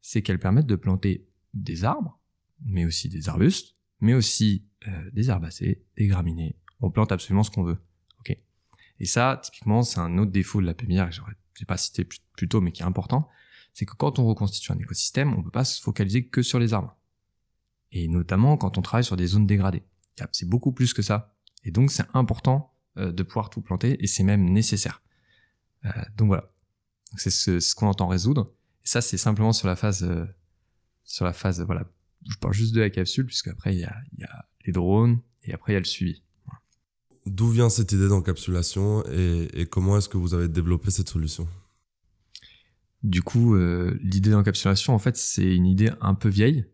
c'est 0.00 0.22
qu'elles 0.22 0.38
permettent 0.38 0.66
de 0.66 0.76
planter 0.76 1.26
des 1.54 1.84
arbres, 1.84 2.20
mais 2.64 2.84
aussi 2.84 3.08
des 3.08 3.28
arbustes, 3.28 3.76
mais 4.00 4.14
aussi 4.14 4.66
euh, 4.86 5.10
des 5.12 5.30
herbacées, 5.30 5.84
des 5.96 6.06
graminées. 6.06 6.56
On 6.80 6.90
plante 6.90 7.10
absolument 7.12 7.42
ce 7.42 7.50
qu'on 7.50 7.64
veut. 7.64 7.78
Et 8.98 9.06
ça, 9.06 9.40
typiquement, 9.42 9.82
c'est 9.82 10.00
un 10.00 10.18
autre 10.18 10.30
défaut 10.30 10.60
de 10.60 10.66
la 10.66 10.74
pépinière 10.74 11.08
que 11.08 11.14
j'aurais 11.14 11.36
j'ai 11.56 11.64
pas 11.64 11.76
cité 11.76 12.04
plus, 12.04 12.48
tôt, 12.48 12.60
mais 12.60 12.72
qui 12.72 12.82
est 12.82 12.86
important, 12.86 13.28
c'est 13.72 13.86
que 13.86 13.94
quand 13.94 14.18
on 14.18 14.26
reconstitue 14.26 14.72
un 14.72 14.78
écosystème, 14.78 15.34
on 15.34 15.42
peut 15.42 15.50
pas 15.50 15.64
se 15.64 15.80
focaliser 15.80 16.26
que 16.26 16.42
sur 16.42 16.58
les 16.58 16.74
arbres. 16.74 16.96
et 17.92 18.08
notamment 18.08 18.56
quand 18.56 18.78
on 18.78 18.82
travaille 18.82 19.04
sur 19.04 19.16
des 19.16 19.26
zones 19.26 19.46
dégradées. 19.46 19.84
C'est 20.32 20.48
beaucoup 20.48 20.72
plus 20.72 20.92
que 20.92 21.02
ça. 21.02 21.34
Et 21.64 21.70
donc 21.70 21.90
c'est 21.90 22.04
important 22.14 22.74
euh, 22.98 23.12
de 23.12 23.22
pouvoir 23.22 23.48
tout 23.48 23.60
planter 23.60 24.02
et 24.02 24.06
c'est 24.06 24.22
même 24.22 24.50
nécessaire. 24.50 25.02
Euh, 25.84 25.90
donc 26.16 26.28
voilà. 26.28 26.50
C'est 27.16 27.30
ce, 27.30 27.74
qu'on 27.74 27.86
entend 27.86 28.08
résoudre. 28.08 28.52
Et 28.84 28.88
ça 28.88 29.00
c'est 29.00 29.18
simplement 29.18 29.52
sur 29.52 29.68
la 29.68 29.76
phase, 29.76 30.04
euh, 30.04 30.26
sur 31.04 31.24
la 31.24 31.32
phase 31.32 31.60
voilà. 31.62 31.84
Je 32.28 32.36
parle 32.38 32.54
juste 32.54 32.74
de 32.74 32.80
la 32.80 32.90
capsule 32.90 33.26
puisque 33.26 33.48
après 33.48 33.74
il 33.74 33.80
y 33.80 33.84
a, 33.84 33.96
y 34.18 34.24
a 34.24 34.48
les 34.64 34.72
drones 34.72 35.20
et 35.42 35.54
après 35.54 35.72
il 35.72 35.74
y 35.74 35.76
a 35.76 35.80
le 35.80 35.84
suivi. 35.84 36.22
D'où 37.26 37.50
vient 37.50 37.68
cette 37.68 37.90
idée 37.90 38.08
d'encapsulation 38.08 39.02
et, 39.10 39.66
comment 39.66 39.98
est-ce 39.98 40.08
que 40.08 40.16
vous 40.16 40.32
avez 40.32 40.48
développé 40.48 40.92
cette 40.92 41.08
solution? 41.08 41.48
Du 43.02 43.22
coup, 43.22 43.56
euh, 43.56 43.98
l'idée 44.00 44.30
d'encapsulation, 44.30 44.94
en 44.94 44.98
fait, 45.00 45.16
c'est 45.16 45.54
une 45.54 45.66
idée 45.66 45.90
un 46.00 46.14
peu 46.14 46.28
vieille. 46.28 46.66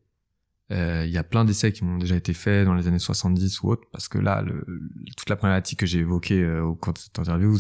Euh, 0.71 1.05
il 1.07 1.13
y 1.13 1.17
a 1.17 1.25
plein 1.25 1.47
d'essais 1.47 1.73
qui 1.73 1.83
ont 1.83 1.97
déjà 1.97 2.17
été 2.17 2.35
faits 2.35 2.67
dans 2.67 2.75
les 2.75 2.87
années 2.87 2.99
70 2.99 3.63
ou 3.63 3.71
autres, 3.71 3.89
parce 3.93 4.09
que 4.09 4.19
là, 4.19 4.45
toute 5.17 5.29
la 5.31 5.37
problématique 5.37 5.81
que 5.81 5.87
j'ai 5.87 6.01
évoquée 6.01 6.43
euh, 6.43 6.63
au 6.63 6.75
cours 6.75 6.93
de 6.93 6.99
cette 6.99 7.19
interview, 7.19 7.59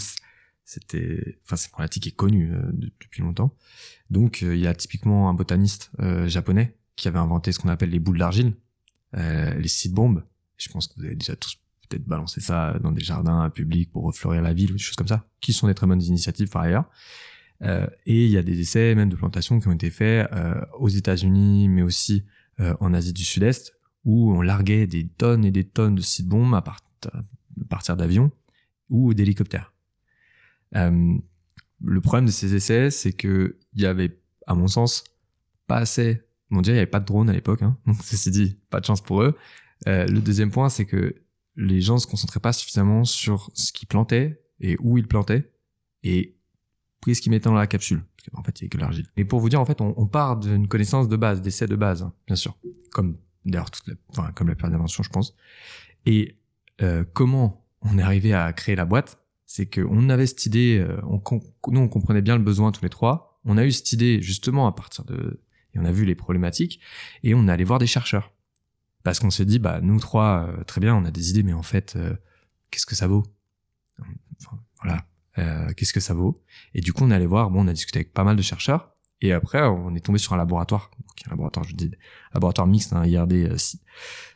c'était, 0.64 1.38
enfin, 1.44 1.56
c'est 1.56 1.68
une 1.68 1.72
problématique 1.72 2.06
est 2.06 2.16
connue 2.16 2.52
depuis 2.72 3.22
longtemps. 3.22 3.56
Donc, 4.10 4.42
il 4.42 4.58
y 4.58 4.66
a 4.66 4.74
typiquement 4.74 5.30
un 5.30 5.34
botaniste 5.34 5.90
japonais 6.26 6.78
qui 6.96 7.08
avait 7.08 7.18
inventé 7.18 7.52
ce 7.52 7.58
qu'on 7.58 7.68
appelle 7.68 7.90
les 7.90 7.98
boules 7.98 8.18
d'argile, 8.18 8.54
les 9.14 9.68
sites 9.68 9.92
bombes. 9.92 10.24
Je 10.56 10.70
pense 10.70 10.86
que 10.86 10.94
vous 10.96 11.04
avez 11.04 11.16
déjà 11.16 11.34
tous 11.36 11.61
peut-être 11.92 12.06
balancer 12.06 12.40
ça 12.40 12.78
dans 12.82 12.92
des 12.92 13.02
jardins 13.02 13.48
publics 13.50 13.90
pour 13.90 14.04
refleurir 14.04 14.42
la 14.42 14.52
ville 14.52 14.70
ou 14.70 14.74
des 14.74 14.82
choses 14.82 14.96
comme 14.96 15.08
ça, 15.08 15.26
qui 15.40 15.52
sont 15.52 15.66
des 15.66 15.74
très 15.74 15.86
bonnes 15.86 16.02
initiatives 16.02 16.48
par 16.48 16.62
ailleurs. 16.62 16.88
Euh, 17.62 17.86
et 18.06 18.24
il 18.24 18.30
y 18.30 18.38
a 18.38 18.42
des 18.42 18.60
essais 18.60 18.94
même 18.94 19.08
de 19.08 19.16
plantation 19.16 19.60
qui 19.60 19.68
ont 19.68 19.72
été 19.72 19.90
faits 19.90 20.28
euh, 20.32 20.60
aux 20.78 20.88
États-Unis, 20.88 21.68
mais 21.68 21.82
aussi 21.82 22.24
euh, 22.60 22.74
en 22.80 22.92
Asie 22.92 23.12
du 23.12 23.24
Sud-Est, 23.24 23.74
où 24.04 24.32
on 24.32 24.42
larguait 24.42 24.86
des 24.86 25.06
tonnes 25.06 25.44
et 25.44 25.50
des 25.50 25.64
tonnes 25.64 25.94
de 25.94 26.00
sites 26.00 26.26
bombes 26.26 26.54
à, 26.54 26.62
partir 27.68 27.96
d'avions 27.96 28.30
ou 28.88 29.14
d'hélicoptères. 29.14 29.72
le 30.72 32.00
problème 32.00 32.26
de 32.26 32.30
ces 32.30 32.54
essais, 32.54 32.90
c'est 32.90 33.12
que 33.12 33.58
il 33.74 33.82
y 33.82 33.86
avait, 33.86 34.18
à 34.46 34.54
mon 34.54 34.66
sens, 34.66 35.04
pas 35.66 35.78
assez. 35.78 36.22
Bon, 36.50 36.60
déjà, 36.60 36.72
il 36.72 36.74
n'y 36.74 36.80
avait 36.80 36.90
pas 36.90 37.00
de 37.00 37.06
drone 37.06 37.30
à 37.30 37.32
l'époque, 37.32 37.62
hein, 37.62 37.78
donc 37.86 38.02
ceci 38.02 38.30
dit, 38.30 38.58
pas 38.70 38.80
de 38.80 38.86
chance 38.86 39.00
pour 39.00 39.22
eux. 39.22 39.36
le 39.86 40.18
deuxième 40.18 40.50
point, 40.50 40.68
c'est 40.68 40.84
que 40.84 41.14
les 41.56 41.80
gens 41.80 41.98
se 41.98 42.06
concentraient 42.06 42.40
pas 42.40 42.52
suffisamment 42.52 43.04
sur 43.04 43.50
ce 43.54 43.72
qu'ils 43.72 43.88
plantaient 43.88 44.42
et 44.60 44.76
où 44.80 44.98
ils 44.98 45.06
plantaient 45.06 45.50
et 46.02 46.36
pris 47.00 47.14
ce 47.14 47.20
qu'ils 47.20 47.30
mettaient 47.30 47.48
dans 47.48 47.54
la 47.54 47.66
capsule. 47.66 48.02
Parce 48.30 48.46
fait, 48.46 48.60
il 48.60 48.64
n'y 48.64 48.68
a 48.68 48.70
que 48.70 48.78
l'argile. 48.78 49.06
Et 49.16 49.24
pour 49.24 49.40
vous 49.40 49.48
dire, 49.48 49.60
en 49.60 49.64
fait, 49.64 49.80
on, 49.80 50.06
part 50.06 50.36
d'une 50.38 50.68
connaissance 50.68 51.08
de 51.08 51.16
base, 51.16 51.42
d'essai 51.42 51.66
de 51.66 51.74
base, 51.74 52.02
hein, 52.02 52.12
bien 52.26 52.36
sûr. 52.36 52.56
Comme 52.92 53.18
d'ailleurs 53.44 53.70
toute 53.70 53.86
la, 53.88 53.94
enfin, 54.10 54.30
comme 54.32 54.48
la 54.48 54.54
plupart 54.54 54.86
je 54.88 55.08
pense. 55.08 55.34
Et 56.06 56.38
euh, 56.80 57.04
comment 57.12 57.66
on 57.80 57.98
est 57.98 58.02
arrivé 58.02 58.32
à 58.32 58.52
créer 58.52 58.76
la 58.76 58.84
boîte? 58.84 59.18
C'est 59.44 59.66
qu'on 59.66 60.08
avait 60.08 60.26
cette 60.26 60.46
idée, 60.46 60.78
euh, 60.78 61.00
on, 61.02 61.20
nous 61.72 61.80
on 61.80 61.88
comprenait 61.88 62.22
bien 62.22 62.36
le 62.36 62.44
besoin 62.44 62.70
tous 62.70 62.82
les 62.82 62.88
trois. 62.88 63.40
On 63.44 63.58
a 63.58 63.64
eu 63.64 63.72
cette 63.72 63.92
idée 63.92 64.22
justement 64.22 64.68
à 64.68 64.72
partir 64.72 65.04
de, 65.04 65.40
et 65.74 65.78
on 65.80 65.84
a 65.84 65.92
vu 65.92 66.04
les 66.04 66.14
problématiques, 66.14 66.80
et 67.24 67.34
on 67.34 67.48
est 67.48 67.50
allé 67.50 67.64
voir 67.64 67.80
des 67.80 67.88
chercheurs 67.88 68.32
parce 69.02 69.18
qu'on 69.18 69.30
s'est 69.30 69.44
dit 69.44 69.58
bah 69.58 69.80
nous 69.82 69.98
trois 69.98 70.46
euh, 70.48 70.64
très 70.64 70.80
bien 70.80 70.94
on 70.94 71.04
a 71.04 71.10
des 71.10 71.30
idées 71.30 71.42
mais 71.42 71.52
en 71.52 71.62
fait 71.62 71.94
euh, 71.96 72.14
qu'est-ce 72.70 72.86
que 72.86 72.94
ça 72.94 73.06
vaut? 73.06 73.24
Voilà. 74.82 75.04
Euh, 75.38 75.72
qu'est-ce 75.74 75.92
que 75.92 76.00
ça 76.00 76.14
vaut? 76.14 76.42
Et 76.74 76.80
du 76.80 76.92
coup 76.92 77.04
on 77.04 77.10
est 77.10 77.14
allé 77.14 77.26
voir 77.26 77.50
bon 77.50 77.64
on 77.64 77.68
a 77.68 77.72
discuté 77.72 77.98
avec 77.98 78.12
pas 78.12 78.24
mal 78.24 78.36
de 78.36 78.42
chercheurs 78.42 78.94
et 79.20 79.32
après 79.32 79.62
on 79.62 79.94
est 79.94 80.00
tombé 80.00 80.18
sur 80.18 80.32
un 80.32 80.36
laboratoire. 80.36 80.90
Donc 80.98 81.26
un 81.26 81.30
laboratoire 81.30 81.66
je 81.66 81.74
dis 81.74 81.90
laboratoire 82.34 82.66
mixte 82.66 82.92
hein, 82.92 83.04
IRD 83.04 83.56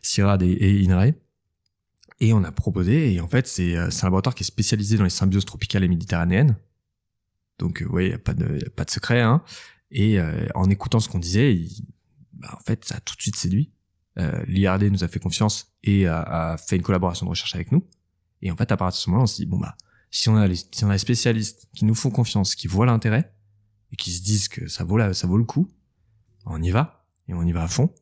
CIRAD 0.03 0.43
et, 0.43 0.53
et 0.53 0.85
INRAE 0.87 1.13
et 2.21 2.33
on 2.33 2.43
a 2.45 2.53
proposé 2.53 3.13
et 3.13 3.21
en 3.21 3.29
fait 3.29 3.47
c'est 3.47 3.77
un 3.77 3.89
laboratoire 4.03 4.35
qui 4.35 4.43
est 4.43 4.47
spécialisé 4.47 4.97
dans 4.97 5.05
les 5.05 5.11
symbioses 5.11 5.45
tropicales 5.45 5.85
et 5.85 5.89
méditerranéennes. 5.89 6.57
Donc 7.59 7.85
oui 7.89 8.11
y 8.11 8.13
a 8.13 8.19
pas 8.19 8.35
de 8.35 8.59
y 8.59 8.67
a 8.67 8.71
pas 8.71 8.85
de 8.85 8.91
secret 8.91 9.21
hein. 9.21 9.43
Et 9.93 10.19
en 10.55 10.69
écoutant 10.69 10.99
ce 10.99 11.09
qu'on 11.09 11.21
disait 11.21 11.61
bah, 12.33 12.57
en 12.59 12.63
fait 12.65 12.85
ça 12.85 12.97
a 12.97 13.01
tout 13.01 13.15
de 13.15 13.23
suite 13.23 13.37
séduit 13.37 13.71
euh, 14.19 14.43
l'IRD 14.47 14.85
nous 14.85 15.05
a 15.05 15.09
fait 15.09 15.21
confiance 15.21 15.75
et 15.83 16.07
a, 16.07 16.57
fait 16.59 16.77
une 16.77 16.83
collaboration 16.83 17.27
de 17.27 17.31
recherche 17.31 17.55
avec 17.55 17.73
nous. 17.73 17.87
Et 18.43 18.51
en 18.51 18.57
fait, 18.57 18.71
à 18.73 18.77
partir 18.77 18.99
de 18.99 19.03
ce 19.03 19.11
moment-là, 19.11 19.25
on 19.25 19.27
s'est 19.27 19.43
dit, 19.43 19.47
bon 19.47 19.59
bah, 19.59 19.77
si 20.11 20.29
on 20.29 20.37
a 20.37 20.47
les, 20.47 20.57
si 20.57 20.85
on 20.85 20.91
a 20.91 20.93
les 20.93 20.99
spécialistes 20.99 21.69
qui 21.75 21.85
nous 21.85 21.95
font 21.95 22.11
confiance, 22.11 22.55
qui 22.55 22.67
voient 22.69 22.87
l'intérêt, 22.87 23.33
et 23.93 23.97
qui 23.97 24.11
se 24.11 24.23
disent 24.23 24.49
que 24.49 24.67
ça 24.67 24.85
vaut 24.85 24.97
la, 24.97 25.15
ça 25.15 25.27
vaut 25.27 25.39
le 25.39 25.45
coup, 25.45 25.69
on 26.45 26.63
y 26.63 26.71
va, 26.71 27.05
et 27.29 27.35
on 27.35 27.43
y 27.43 27.53
va 27.53 27.63
à 27.63 27.69
fond. 27.69 27.93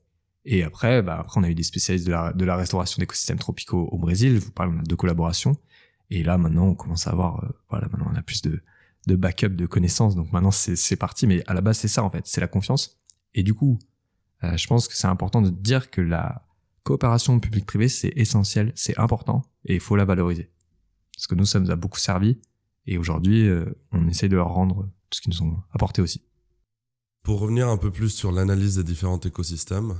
Et 0.44 0.62
après, 0.62 1.02
bah, 1.02 1.18
après, 1.21 1.40
on 1.40 1.44
a 1.44 1.49
eu 1.49 1.54
des 1.54 1.62
spécialistes 1.62 2.06
de 2.06 2.12
la, 2.12 2.33
de 2.33 2.44
la 2.44 2.56
restauration 2.56 3.00
d'écosystèmes 3.00 3.38
tropicaux 3.38 3.88
au 3.90 3.99
Brésil. 3.99 4.35
Je 4.35 4.40
vous 4.40 4.50
parle, 4.50 4.75
on 4.75 4.78
a 4.78 4.83
deux 4.83 4.97
collaborations. 4.97 5.56
Et 6.11 6.23
là, 6.23 6.37
maintenant, 6.37 6.66
on 6.66 6.75
commence 6.75 7.06
à 7.06 7.11
avoir, 7.11 7.42
euh, 7.44 7.49
voilà, 7.71 7.88
maintenant, 7.88 8.11
on 8.12 8.14
a 8.14 8.23
plus 8.23 8.42
de, 8.42 8.61
de 9.06 9.16
backup, 9.16 9.49
de 9.49 9.66
connaissances. 9.66 10.14
Donc 10.14 10.33
maintenant, 10.33 10.50
c'est 10.50 10.97
parti. 10.97 11.26
Mais 11.26 11.42
à 11.47 11.54
la 11.54 11.62
base, 11.62 11.78
c'est 11.78 11.88
ça, 11.88 12.02
en 12.02 12.11
fait. 12.11 12.26
C'est 12.26 12.42
la 12.42 12.49
confiance. 12.49 13.00
Et 13.35 13.42
du 13.42 13.54
coup, 13.54 13.78
euh, 14.45 14.57
je 14.57 14.67
pense 14.67 14.89
que 14.89 14.97
c'est 14.97 15.07
important 15.07 15.43
de 15.43 15.51
dire 15.51 15.91
que 15.91 16.01
la 16.01 16.47
coopération 16.83 17.41
public-privé, 17.41 17.89
c'est 17.89 18.13
essentiel, 18.17 18.73
c'est 18.75 18.99
important, 18.99 19.43
et 19.65 19.75
il 19.75 19.81
faut 19.81 19.97
la 19.97 20.05
valoriser. 20.05 20.51
Parce 21.15 21.27
que 21.27 21.35
nous, 21.35 21.47
ça 21.47 21.61
nous 21.61 21.71
a 21.71 21.77
beaucoup 21.77 21.99
servi, 21.99 22.39
et 22.87 22.99
aujourd'hui, 22.99 23.49
euh, 23.49 23.65
on 23.93 24.07
essaye 24.09 24.29
de 24.29 24.37
leur 24.37 24.49
rendre 24.49 24.85
tout 25.11 25.17
ce 25.17 25.21
qu'ils 25.23 25.33
nous 25.33 25.43
ont 25.43 25.57
apporté 25.73 26.03
aussi. 26.03 26.23
Pour 27.23 27.41
revenir 27.41 27.69
un 27.69 27.79
peu 27.79 27.91
plus 27.91 28.11
sur 28.11 28.33
l'analyse 28.33 28.77
des 28.77 28.85
différents 28.85 29.21
écosystèmes, 29.21 29.95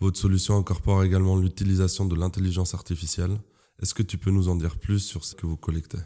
votre 0.00 0.18
solution 0.18 0.56
incorpore 0.56 1.04
également 1.04 1.36
l'utilisation 1.36 2.06
de 2.06 2.16
l'intelligence 2.16 2.74
artificielle. 2.74 3.38
Est-ce 3.80 3.94
que 3.94 4.02
tu 4.02 4.18
peux 4.18 4.30
nous 4.30 4.48
en 4.48 4.56
dire 4.56 4.78
plus 4.78 4.98
sur 4.98 5.24
ce 5.24 5.34
que 5.34 5.46
vous 5.46 5.56
collectez? 5.56 5.98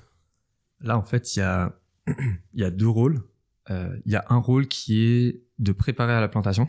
Là, 0.80 0.98
en 0.98 1.02
fait, 1.02 1.34
il 1.34 1.38
y 1.38 1.42
a, 1.42 1.80
il 2.52 2.60
y 2.60 2.64
a 2.64 2.70
deux 2.70 2.88
rôles. 2.88 3.22
Euh, 3.70 3.96
il 4.04 4.12
y 4.12 4.16
a 4.16 4.24
un 4.28 4.36
rôle 4.36 4.68
qui 4.68 5.00
est 5.00 5.44
de 5.58 5.72
préparer 5.72 6.12
à 6.12 6.20
la 6.20 6.28
plantation, 6.28 6.68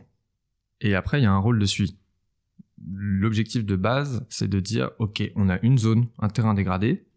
et 0.81 0.95
après, 0.95 1.19
il 1.19 1.23
y 1.23 1.27
a 1.27 1.31
un 1.31 1.39
rôle 1.39 1.59
de 1.59 1.65
suivi. 1.65 1.97
L'objectif 2.87 3.65
de 3.65 3.75
base, 3.75 4.25
c'est 4.29 4.47
de 4.47 4.59
dire, 4.59 4.91
OK, 4.99 5.23
on 5.35 5.49
a 5.49 5.59
une 5.61 5.77
zone, 5.77 6.07
un 6.19 6.29
terrain 6.29 6.53
dégradé. 6.53 7.07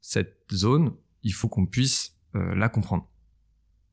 Cette 0.00 0.44
zone, 0.52 0.92
il 1.22 1.32
faut 1.32 1.48
qu'on 1.48 1.66
puisse 1.66 2.16
euh, 2.36 2.54
la 2.54 2.68
comprendre. 2.68 3.08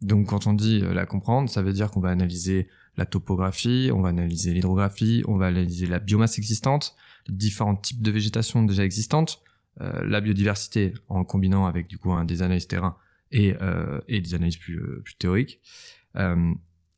Donc 0.01 0.27
quand 0.27 0.47
on 0.47 0.53
dit 0.53 0.81
euh, 0.83 0.93
la 0.93 1.05
comprendre, 1.05 1.49
ça 1.49 1.61
veut 1.61 1.73
dire 1.73 1.91
qu'on 1.91 2.01
va 2.01 2.09
analyser 2.09 2.67
la 2.97 3.05
topographie, 3.05 3.91
on 3.93 4.01
va 4.01 4.09
analyser 4.09 4.53
l'hydrographie, 4.53 5.23
on 5.27 5.37
va 5.37 5.47
analyser 5.47 5.85
la 5.85 5.99
biomasse 5.99 6.37
existante, 6.37 6.95
différents 7.29 7.75
types 7.75 8.01
de 8.01 8.11
végétation 8.11 8.63
déjà 8.63 8.83
existantes, 8.83 9.41
euh, 9.79 10.03
la 10.03 10.19
biodiversité 10.19 10.93
en 11.07 11.23
combinant 11.23 11.67
avec 11.67 11.87
du 11.87 11.97
coup 11.97 12.11
des 12.25 12.41
analyses 12.41 12.67
terrain 12.67 12.97
et, 13.31 13.53
des 14.09 14.33
analyses 14.33 14.57
plus 14.57 15.15
théoriques. 15.17 15.61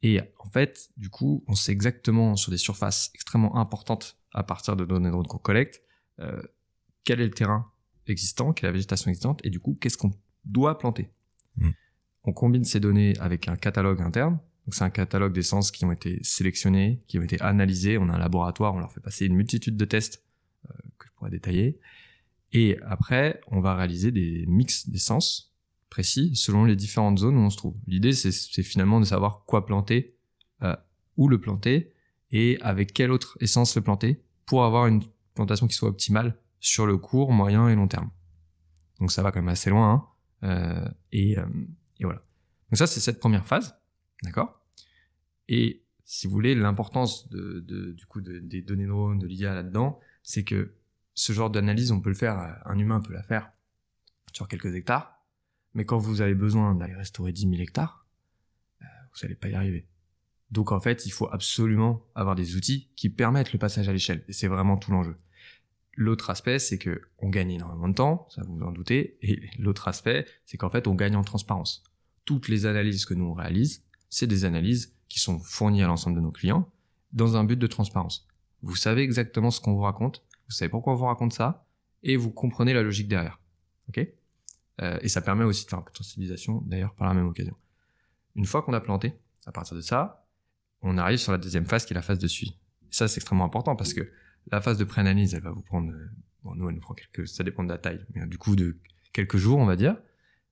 Et 0.04 0.20
en 0.38 0.50
fait, 0.50 0.90
du 0.98 1.10
coup, 1.10 1.44
on 1.48 1.56
sait 1.56 1.72
exactement 1.72 2.36
sur 2.36 2.52
des 2.52 2.58
surfaces 2.58 3.10
extrêmement 3.16 3.56
importantes 3.58 4.20
à 4.34 4.44
partir 4.44 4.76
de 4.76 4.84
données 4.84 5.10
qu'on 5.10 5.38
collecte, 5.38 5.82
euh, 6.20 6.42
quel 7.06 7.22
est 7.22 7.26
le 7.26 7.32
terrain 7.32 7.72
existant, 8.08 8.52
quelle 8.52 8.68
est 8.68 8.72
la 8.72 8.74
végétation 8.74 9.10
existante, 9.10 9.40
et 9.46 9.50
du 9.50 9.62
coup, 9.62 9.76
qu'est-ce 9.80 9.98
qu'on 9.98 10.12
doit 10.44 10.78
planter. 10.78 11.10
Mm. 11.56 11.70
On 12.26 12.34
combine 12.34 12.66
ces 12.66 12.82
données 12.82 13.14
avec 13.20 13.48
un 13.48 13.56
catalogue 13.56 14.02
interne. 14.02 14.40
Donc 14.66 14.76
c'est 14.76 14.84
un 14.84 14.90
catalogue 14.90 15.34
d'essences 15.34 15.72
qui 15.72 15.84
ont 15.86 15.92
été 15.92 16.20
sélectionnées, 16.22 17.04
qui 17.08 17.20
ont 17.20 17.24
été 17.24 17.40
analysées. 17.42 17.98
On 17.98 18.10
a 18.10 18.14
un 18.14 18.20
laboratoire, 18.20 18.74
on 18.74 18.80
leur 18.80 18.92
fait 18.92 19.02
passer 19.02 19.26
une 19.26 19.36
multitude 19.36 19.76
de 19.76 19.86
tests 19.86 20.24
euh, 20.70 20.74
que 21.00 21.08
je 21.08 21.14
pourrais 21.14 21.32
détailler. 21.32 21.80
Et 22.54 22.78
après, 22.84 23.42
on 23.48 23.60
va 23.60 23.76
réaliser 23.76 24.12
des 24.12 24.46
mix 24.48 24.88
d'essences 24.90 25.53
précis 25.94 26.36
selon 26.36 26.66
les 26.66 26.76
différentes 26.76 27.20
zones 27.20 27.38
où 27.38 27.42
on 27.42 27.52
se 27.52 27.58
trouve. 27.58 27.76
L'idée, 27.86 28.14
c'est 28.14 28.64
finalement 28.64 29.00
de 29.00 29.06
savoir 29.06 29.46
quoi 29.46 29.64
planter, 29.64 30.18
euh, 30.64 30.76
où 31.18 31.30
le 31.30 31.40
planter 31.40 31.94
et 32.32 32.58
avec 32.62 32.94
quelle 32.94 33.12
autre 33.12 33.38
essence 33.42 33.76
le 33.76 33.84
planter 33.84 34.24
pour 34.48 34.66
avoir 34.66 34.88
une 34.88 35.04
plantation 35.36 35.68
qui 35.68 35.76
soit 35.76 35.90
optimale 35.90 36.36
sur 36.60 36.88
le 36.88 36.98
court, 36.98 37.32
moyen 37.32 37.70
et 37.70 37.76
long 37.76 37.88
terme. 37.88 38.10
Donc 39.00 39.12
ça 39.12 39.22
va 39.22 39.32
quand 39.32 39.40
même 39.40 39.50
assez 39.50 39.70
loin. 39.70 39.94
Hein. 40.42 40.50
Euh, 40.50 40.90
et, 41.12 41.38
euh, 41.38 41.46
et, 42.00 42.06
voilà. 42.06 42.24
Donc 42.72 42.80
ça, 42.80 42.88
c'est 42.88 43.00
cette 43.00 43.20
première 43.20 43.46
phase. 43.46 43.76
D'accord? 44.24 44.66
Et 45.48 45.86
si 46.06 46.26
vous 46.26 46.34
voulez, 46.34 46.56
l'importance 46.56 47.30
du 47.30 48.06
coup 48.08 48.22
de, 48.22 48.40
des 48.40 48.64
données 48.64 48.88
neurones, 48.88 49.20
de 49.20 49.28
l'IA 49.28 49.54
là-dedans, 49.54 50.00
c'est 50.24 50.44
que 50.44 50.74
ce 51.14 51.34
genre 51.34 51.52
d'analyse, 51.52 51.92
on 51.92 52.02
peut 52.02 52.10
le 52.10 52.16
faire, 52.16 52.60
un 52.66 52.80
humain 52.80 53.00
peut 53.00 53.14
la 53.14 53.22
faire 53.22 53.52
sur 54.32 54.48
quelques 54.48 54.74
hectares 54.74 55.23
mais 55.74 55.86
quand 55.86 55.98
vous 55.98 56.22
avez 56.22 56.36
besoin 56.36 56.76
d'aller 56.76 56.96
restaurer 56.96 57.32
10 57.32 57.50
000 57.50 57.62
hectares, 57.62 58.06
euh, 58.82 58.86
vous 59.14 59.20
n'allez 59.24 59.36
pas 59.36 59.50
y 59.50 59.56
arriver. 59.56 59.88
Donc 60.52 60.72
en 60.72 60.80
fait, 60.80 61.06
il 61.06 61.12
faut 61.12 61.28
absolument 61.32 62.06
avoir 62.14 62.36
des 62.36 62.56
outils 62.56 62.90
qui 62.96 63.10
permettent 63.10 63.54
le 63.54 63.60
passage 63.60 63.90
à 63.90 63.94
l'échelle. 63.94 64.24
Et 64.28 64.34
c'est 64.34 64.48
vraiment 64.48 64.78
tout 64.78 64.92
l'enjeu. 64.92 65.18
L'autre 65.96 66.30
aspect, 66.30 66.60
c'est 66.60 66.78
que 66.78 67.02
on 67.20 67.30
gagne 67.30 67.52
énormément 67.52 67.88
de 67.88 67.94
temps, 67.94 68.28
ça 68.30 68.44
vous 68.44 68.62
en 68.62 68.72
doutez. 68.72 69.18
Et 69.22 69.50
l'autre 69.58 69.88
aspect, 69.88 70.26
c'est 70.46 70.58
qu'en 70.58 70.70
fait, 70.70 70.88
on 70.88 70.96
gagne 70.96 71.16
en 71.16 71.24
transparence. 71.24 71.84
Toutes 72.26 72.48
les 72.48 72.66
analyses 72.66 73.06
que 73.06 73.14
nous 73.14 73.26
on 73.26 73.34
réalise, 73.34 73.84
c'est 74.10 74.28
des 74.28 74.46
analyses 74.46 74.96
qui 75.08 75.20
sont 75.20 75.40
fournies 75.40 75.84
à 75.84 75.88
l'ensemble 75.88 76.16
de 76.16 76.22
nos 76.22 76.32
clients 76.32 76.70
dans 77.12 77.38
un 77.38 77.44
but 77.44 77.58
de 77.58 77.68
transparence. 77.68 78.28
vous 78.64 78.76
savez 78.76 79.02
exactement 79.04 79.52
ce 79.52 79.62
qu'on 79.62 79.74
vous 79.74 79.82
raconte, 79.82 80.24
vous 80.48 80.54
savez 80.54 80.70
pourquoi 80.70 80.94
on 80.94 80.96
vous 80.96 81.06
raconte 81.06 81.34
ça, 81.34 81.68
et 82.02 82.16
vous 82.16 82.32
comprenez 82.32 82.74
la 82.74 82.82
logique 82.82 83.08
derrière. 83.08 83.40
Ok? 83.90 84.08
Euh, 84.82 84.98
Et 85.02 85.10
ça 85.10 85.22
permet 85.22 85.44
aussi 85.44 85.66
de 85.66 85.70
faire 85.70 85.80
un 85.80 85.84
peu 85.84 85.92
de 85.92 85.98
sensibilisation, 85.98 86.62
d'ailleurs, 86.66 86.94
par 86.96 87.08
la 87.08 87.14
même 87.14 87.28
occasion. 87.28 87.56
Une 88.36 88.46
fois 88.46 88.64
qu'on 88.64 88.74
a 88.74 88.82
planté, 88.82 89.14
à 89.46 89.52
partir 89.52 89.76
de 89.76 89.82
ça, 89.82 90.28
on 90.82 90.98
arrive 90.98 91.18
sur 91.18 91.32
la 91.32 91.38
deuxième 91.38 91.66
phase 91.66 91.86
qui 91.86 91.94
est 91.94 91.96
la 91.96 92.02
phase 92.02 92.20
de 92.20 92.28
suivi. 92.28 92.58
Et 92.84 92.88
ça, 92.92 93.08
c'est 93.08 93.18
extrêmement 93.18 93.46
important 93.46 93.76
parce 93.76 93.94
que 93.94 94.12
la 94.52 94.62
phase 94.62 94.78
de 94.78 94.84
pré-analyse, 94.84 95.34
elle 95.34 95.44
va 95.44 95.52
vous 95.52 95.62
prendre, 95.62 95.92
euh, 95.92 96.10
bon, 96.44 96.56
nous, 96.56 96.68
elle 96.70 96.76
nous 96.76 96.82
prend 96.82 96.94
quelques, 96.94 97.28
ça 97.28 97.44
dépend 97.44 97.64
de 97.64 97.70
la 97.70 97.78
taille, 97.78 98.06
mais 98.14 98.26
du 98.26 98.38
coup, 98.38 98.56
de 98.56 98.78
quelques 99.14 99.38
jours, 99.38 99.60
on 99.60 99.66
va 99.66 99.76
dire. 99.76 99.96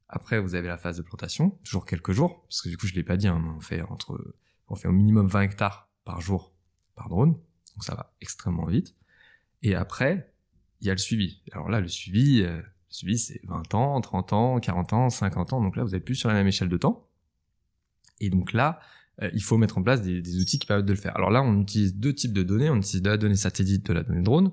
Après, 0.08 0.40
vous 0.40 0.56
avez 0.56 0.68
la 0.68 0.78
phase 0.78 0.98
de 0.98 1.02
plantation, 1.02 1.52
toujours 1.64 1.86
quelques 1.86 2.12
jours, 2.12 2.44
parce 2.44 2.62
que 2.62 2.70
du 2.70 2.78
coup, 2.78 2.86
je 2.86 2.94
l'ai 2.94 3.04
pas 3.04 3.18
dit, 3.18 3.28
hein, 3.28 3.42
on 3.58 3.62
fait 3.62 3.82
entre, 3.82 4.36
on 4.68 4.76
fait 4.76 4.88
au 4.88 4.92
minimum 4.92 5.28
20 5.28 5.42
hectares 5.42 5.90
par 6.04 6.22
jour 6.22 6.54
par 6.96 7.10
drone, 7.10 7.32
donc 7.32 7.84
ça 7.84 7.96
va 7.96 8.14
extrêmement 8.22 8.66
vite. 8.66 8.96
Et 9.64 9.76
après, 9.76 10.34
il 10.82 10.88
y 10.88 10.90
a 10.90 10.94
le 10.94 11.00
suivi. 11.00 11.42
Alors 11.52 11.70
là, 11.70 11.80
le 11.80 11.88
suivi, 11.88 12.42
euh, 12.44 12.62
le 12.92 12.96
suivi, 12.96 13.18
c'est 13.18 13.42
20 13.46 13.74
ans, 13.74 14.02
30 14.02 14.34
ans, 14.34 14.60
40 14.60 14.94
ans, 14.94 15.10
50 15.10 15.54
ans, 15.54 15.62
donc 15.62 15.76
là, 15.76 15.84
vous 15.84 15.96
êtes 15.96 16.04
plus 16.04 16.16
sur 16.16 16.30
la 16.30 16.36
même 16.36 16.48
échelle 16.48 16.70
de 16.70 16.78
temps. 16.78 17.08
Et 18.20 18.30
donc 18.30 18.54
là, 18.54 18.80
euh, 19.22 19.30
il 19.34 19.44
faut 19.44 19.58
mettre 19.58 19.78
en 19.78 19.84
place 19.84 20.02
des, 20.02 20.40
outils 20.40 20.60
qui 20.60 20.68
permettent 20.68 20.86
de 20.86 20.94
le 20.94 21.00
faire. 21.00 21.16
Alors 21.16 21.32
là, 21.32 21.42
on 21.42 21.62
utilise 21.62 21.96
deux 21.96 22.14
types 22.14 22.34
de 22.34 22.44
données. 22.44 22.70
On 22.70 22.78
utilise 22.78 23.02
de 23.02 23.10
la 23.10 23.18
donnée 23.18 23.36
satellite, 23.36 23.86
de 23.86 23.94
la 23.94 24.04
donnée 24.04 24.22
drone. 24.22 24.52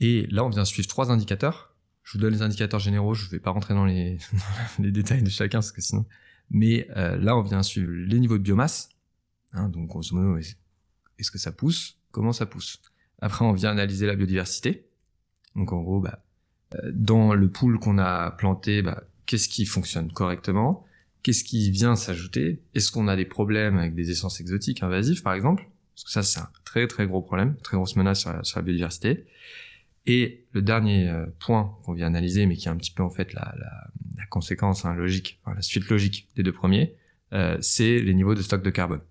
Et 0.00 0.26
là, 0.30 0.44
on 0.44 0.48
vient 0.48 0.64
suivre 0.64 0.88
trois 0.88 1.10
indicateurs. 1.10 1.74
Je 2.02 2.12
vous 2.12 2.18
donne 2.18 2.32
les 2.32 2.42
indicateurs 2.42 2.80
généraux. 2.80 3.14
Je 3.14 3.26
ne 3.26 3.30
vais 3.30 3.40
pas 3.40 3.50
rentrer 3.50 3.74
dans 3.74 3.84
les, 3.84 4.18
les, 4.78 4.90
détails 4.90 5.22
de 5.22 5.30
chacun 5.30 5.58
parce 5.58 5.72
que 5.72 5.80
sinon. 5.80 6.06
Mais 6.50 6.88
euh, 6.96 7.16
là, 7.16 7.36
on 7.36 7.42
vient 7.42 7.62
suivre 7.62 7.90
les 7.90 8.18
niveaux 8.18 8.38
de 8.38 8.42
biomasse. 8.42 8.88
Hein, 9.52 9.68
donc, 9.68 9.88
grosso 9.88 10.16
modo, 10.16 10.38
est-ce 10.38 11.30
que 11.30 11.38
ça 11.38 11.52
pousse? 11.52 11.98
Comment 12.10 12.32
ça 12.32 12.46
pousse? 12.46 12.80
Après, 13.20 13.44
on 13.44 13.52
vient 13.52 13.70
analyser 13.70 14.06
la 14.06 14.16
biodiversité. 14.16 14.88
Donc, 15.54 15.72
en 15.72 15.82
gros, 15.82 16.00
bah, 16.00 16.24
dans 16.92 17.34
le 17.34 17.48
pool 17.48 17.78
qu'on 17.78 17.98
a 17.98 18.30
planté, 18.32 18.82
bah, 18.82 19.02
qu'est-ce 19.26 19.48
qui 19.48 19.66
fonctionne 19.66 20.12
correctement 20.12 20.84
Qu'est-ce 21.22 21.44
qui 21.44 21.70
vient 21.70 21.96
s'ajouter 21.96 22.62
Est-ce 22.74 22.90
qu'on 22.90 23.06
a 23.06 23.16
des 23.16 23.26
problèmes 23.26 23.76
avec 23.76 23.94
des 23.94 24.10
essences 24.10 24.40
exotiques 24.40 24.82
invasives, 24.82 25.22
par 25.22 25.34
exemple? 25.34 25.68
Parce 25.94 26.04
que 26.04 26.10
ça, 26.10 26.22
c'est 26.22 26.40
un 26.40 26.48
très 26.64 26.86
très 26.86 27.06
gros 27.06 27.20
problème, 27.20 27.56
très 27.62 27.76
grosse 27.76 27.96
menace 27.96 28.20
sur 28.20 28.58
la, 28.58 28.62
biodiversité. 28.62 29.26
Et 30.06 30.46
le 30.52 30.62
dernier 30.62 31.08
euh, 31.08 31.26
point 31.38 31.76
qu'on 31.84 31.92
vient 31.92 32.06
analyser, 32.06 32.46
mais 32.46 32.56
qui 32.56 32.68
est 32.68 32.70
un 32.70 32.76
petit 32.76 32.92
peu 32.92 33.02
en 33.02 33.10
fait 33.10 33.34
la, 33.34 33.54
la, 33.58 33.90
la 34.16 34.26
conséquence 34.26 34.86
hein, 34.86 34.94
logique, 34.94 35.40
enfin, 35.44 35.54
la 35.54 35.62
suite 35.62 35.88
logique 35.90 36.28
des 36.36 36.42
deux 36.42 36.52
premiers, 36.52 36.94
euh, 37.34 37.58
c'est 37.60 38.00
les 38.00 38.14
niveaux 38.14 38.34
de 38.34 38.40
stock 38.40 38.62
de 38.62 38.70
carbone. 38.70 39.02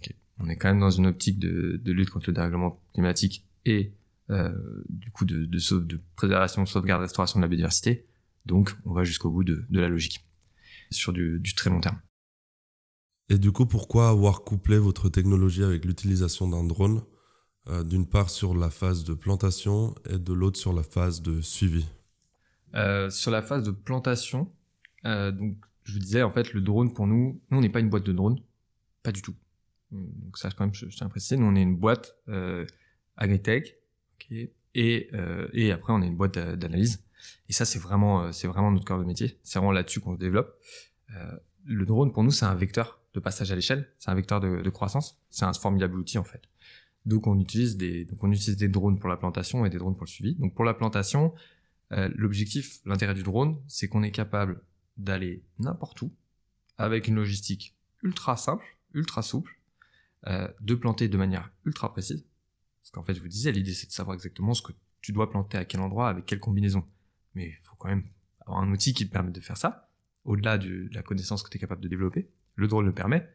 Okay. 0.00 0.16
On 0.40 0.48
est 0.48 0.56
quand 0.56 0.68
même 0.68 0.80
dans 0.80 0.90
une 0.90 1.06
optique 1.06 1.38
de, 1.38 1.78
de 1.82 1.92
lutte 1.92 2.08
contre 2.08 2.30
le 2.30 2.34
dérèglement 2.34 2.80
climatique 2.94 3.44
et 3.66 3.92
du 4.28 5.10
coup 5.10 5.24
de, 5.24 5.44
de, 5.46 5.78
de 5.80 6.00
préservation, 6.16 6.66
sauvegarde, 6.66 7.02
restauration 7.02 7.40
de 7.40 7.44
la 7.44 7.48
biodiversité. 7.48 8.06
Donc 8.46 8.76
on 8.84 8.92
va 8.92 9.04
jusqu'au 9.04 9.30
bout 9.30 9.44
de, 9.44 9.64
de 9.68 9.80
la 9.80 9.88
logique 9.88 10.24
sur 10.90 11.12
du, 11.12 11.42
très 11.56 11.70
long 11.70 11.80
terme. 11.80 12.00
Et 13.28 13.38
du 13.38 13.52
coup, 13.52 13.66
pourquoi 13.66 14.08
avoir 14.08 14.42
couplé 14.42 14.78
votre 14.78 15.08
technologie 15.08 15.62
avec 15.62 15.84
l'utilisation 15.84 16.48
d'un 16.48 16.64
drone, 16.64 17.02
euh, 17.68 17.84
d'une 17.84 18.08
part 18.08 18.30
sur 18.30 18.54
la 18.54 18.70
phase 18.70 19.04
de 19.04 19.12
plantation 19.12 19.94
et 20.08 20.18
de 20.18 20.32
l'autre 20.32 20.58
sur 20.58 20.72
la 20.72 20.82
phase 20.82 21.20
de 21.20 21.42
suivi? 21.42 21.86
Euh, 22.74 23.10
Sur 23.10 23.30
la 23.30 23.42
phase 23.42 23.64
de 23.64 23.70
plantation, 23.70 24.50
euh, 25.04 25.30
donc 25.30 25.56
je 25.84 25.92
vous 25.92 25.98
disais 25.98 26.22
en 26.22 26.30
fait 26.30 26.52
le 26.52 26.60
drone 26.60 26.92
pour 26.92 27.06
nous, 27.06 27.40
nous 27.50 27.58
on 27.58 27.60
n'est 27.60 27.68
pas 27.68 27.80
une 27.80 27.90
boîte 27.90 28.04
de 28.04 28.12
drone, 28.12 28.40
pas 29.02 29.12
du 29.12 29.22
tout. 29.22 29.34
Donc 29.90 30.36
ça 30.36 30.50
quand 30.50 30.64
même 30.64 30.74
je, 30.74 30.86
tiens 30.86 31.06
à 31.06 31.10
préciser, 31.10 31.38
nous 31.38 31.46
on 31.46 31.54
est 31.54 31.62
une 31.62 31.76
boîte 31.76 32.14
agritech, 33.16 33.77
et 34.30 34.52
et 34.74 35.72
après 35.72 35.92
on 35.92 36.02
est 36.02 36.06
une 36.06 36.16
boîte 36.16 36.38
d'analyse. 36.38 37.02
Et 37.48 37.52
ça, 37.52 37.64
c'est 37.64 37.78
vraiment, 37.78 38.24
euh, 38.24 38.70
notre 38.70 38.84
cœur 38.84 38.98
de 38.98 39.04
métier. 39.04 39.38
C'est 39.42 39.58
vraiment 39.58 39.72
là-dessus 39.72 40.00
qu'on 40.00 40.14
se 40.14 40.18
développe. 40.18 40.56
Euh, 41.16 41.36
le 41.64 41.86
drone, 41.86 42.12
pour 42.12 42.22
nous, 42.22 42.30
c'est 42.30 42.44
un 42.44 42.54
vecteur 42.54 43.00
de 43.14 43.20
passage 43.20 43.50
à 43.50 43.54
l'échelle. 43.54 43.90
C'est 43.98 44.10
un 44.10 44.14
vecteur 44.14 44.40
de, 44.40 44.70
croissance. 44.70 45.20
C'est 45.30 45.44
un 45.44 45.52
formidable 45.52 45.98
outil, 45.98 46.18
en 46.18 46.24
fait. 46.24 46.42
Donc, 47.06 47.26
on 47.26 47.38
utilise 47.38 47.76
des, 47.76 48.04
drones 48.68 48.98
pour 48.98 49.08
la 49.08 49.16
plantation 49.16 49.64
et 49.64 49.70
des 49.70 49.78
drones 49.78 49.94
pour 49.94 50.04
le 50.04 50.10
suivi. 50.10 50.34
Donc, 50.34 50.54
pour 50.54 50.64
la 50.64 50.74
plantation, 50.74 51.34
euh, 51.92 52.08
l'objectif, 52.14 52.80
l'intérêt 52.84 53.14
du 53.14 53.22
drone, 53.22 53.58
c'est 53.66 53.88
qu'on 53.88 54.02
est 54.02 54.10
capable 54.10 54.60
d'aller 54.96 55.42
n'importe 55.58 56.02
où 56.02 56.12
avec 56.76 57.08
une 57.08 57.16
logistique 57.16 57.76
ultra 58.02 58.36
simple, 58.36 58.64
ultra 58.94 59.22
souple, 59.22 59.58
euh, 60.26 60.48
de 60.60 60.74
planter 60.74 61.08
de 61.08 61.16
manière 61.16 61.50
ultra 61.64 61.92
précise. 61.92 62.24
Parce 62.88 62.92
qu'en 62.94 63.04
fait, 63.04 63.14
je 63.14 63.20
vous 63.20 63.28
disais, 63.28 63.52
l'idée, 63.52 63.74
c'est 63.74 63.86
de 63.86 63.92
savoir 63.92 64.14
exactement 64.14 64.54
ce 64.54 64.62
que 64.62 64.72
tu 65.02 65.12
dois 65.12 65.30
planter 65.30 65.58
à 65.58 65.64
quel 65.64 65.80
endroit, 65.80 66.08
avec 66.08 66.24
quelle 66.24 66.40
combinaison 66.40 66.84
mais 67.34 67.46
il 67.46 67.58
faut 67.62 67.76
quand 67.78 67.88
même 67.88 68.04
avoir 68.40 68.60
un 68.60 68.70
outil 68.72 68.92
qui 68.94 69.06
te 69.06 69.12
permette 69.12 69.34
de 69.34 69.40
faire 69.40 69.56
ça, 69.56 69.90
au-delà 70.24 70.58
de 70.58 70.88
la 70.92 71.02
connaissance 71.02 71.42
que 71.42 71.50
tu 71.50 71.56
es 71.56 71.60
capable 71.60 71.80
de 71.80 71.88
développer. 71.88 72.28
Le 72.56 72.66
drone 72.66 72.86
le 72.86 72.92
permet. 72.92 73.28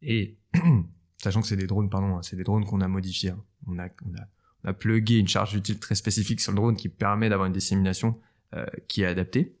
Et 0.00 0.38
sachant 1.16 1.40
que 1.40 1.46
c'est 1.48 1.56
des 1.56 1.66
drones, 1.66 1.90
pardon, 1.90 2.22
c'est 2.22 2.36
des 2.36 2.44
drones 2.44 2.64
qu'on 2.64 2.80
a 2.80 2.88
modifiés. 2.88 3.30
Hein. 3.30 3.44
On, 3.66 3.78
a, 3.78 3.88
on, 4.04 4.14
a, 4.14 4.28
on 4.64 4.68
a 4.68 4.72
plugué 4.72 5.18
une 5.18 5.28
charge 5.28 5.54
utile 5.54 5.80
très 5.80 5.94
spécifique 5.94 6.40
sur 6.40 6.52
le 6.52 6.56
drone 6.56 6.76
qui 6.76 6.88
permet 6.88 7.28
d'avoir 7.28 7.46
une 7.46 7.52
dissémination 7.52 8.20
euh, 8.54 8.66
qui 8.86 9.02
est 9.02 9.06
adaptée. 9.06 9.56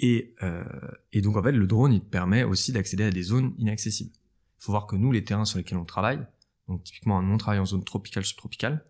Et, 0.00 0.34
euh, 0.42 0.64
et 1.12 1.22
donc 1.22 1.36
en 1.36 1.42
fait, 1.42 1.52
le 1.52 1.66
drone, 1.66 1.92
il 1.92 2.00
te 2.00 2.06
permet 2.06 2.44
aussi 2.44 2.72
d'accéder 2.72 3.04
à 3.04 3.10
des 3.10 3.22
zones 3.22 3.54
inaccessibles. 3.58 4.12
Il 4.12 4.64
faut 4.64 4.72
voir 4.72 4.86
que 4.86 4.96
nous, 4.96 5.12
les 5.12 5.24
terrains 5.24 5.44
sur 5.44 5.58
lesquels 5.58 5.78
on 5.78 5.84
travaille, 5.84 6.24
donc 6.68 6.84
typiquement, 6.84 7.22
nous 7.22 7.32
on 7.32 7.38
travaille 7.38 7.60
en 7.60 7.66
zone 7.66 7.84
tropicale 7.84 8.24
subtropicale, 8.24 8.84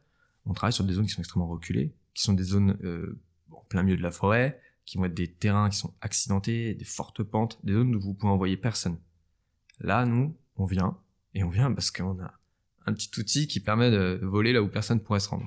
on 0.44 0.52
travaille 0.52 0.72
sur 0.72 0.84
des 0.84 0.94
zones 0.94 1.06
qui 1.06 1.12
sont 1.12 1.20
extrêmement 1.20 1.48
reculées, 1.48 1.94
qui 2.14 2.22
sont 2.22 2.32
des 2.32 2.44
zones 2.44 2.76
euh, 2.82 3.20
en 3.50 3.62
plein 3.68 3.82
milieu 3.82 3.96
de 3.96 4.02
la 4.02 4.10
forêt, 4.10 4.60
qui 4.84 4.98
vont 4.98 5.04
être 5.04 5.14
des 5.14 5.30
terrains 5.30 5.68
qui 5.68 5.76
sont 5.76 5.94
accidentés, 6.00 6.74
des 6.74 6.84
fortes 6.84 7.22
pentes, 7.22 7.58
des 7.64 7.74
zones 7.74 7.94
où 7.94 8.00
vous 8.00 8.14
pouvez 8.14 8.32
envoyer 8.32 8.56
personne. 8.56 8.98
Là, 9.80 10.06
nous, 10.06 10.36
on 10.56 10.64
vient, 10.64 10.98
et 11.34 11.44
on 11.44 11.50
vient 11.50 11.70
parce 11.72 11.90
qu'on 11.90 12.18
a 12.20 12.32
un 12.86 12.92
petit 12.94 13.10
outil 13.20 13.46
qui 13.46 13.60
permet 13.60 13.90
de 13.90 14.18
voler 14.22 14.52
là 14.52 14.62
où 14.62 14.68
personne 14.68 15.00
pourrait 15.00 15.20
se 15.20 15.28
rendre. 15.28 15.46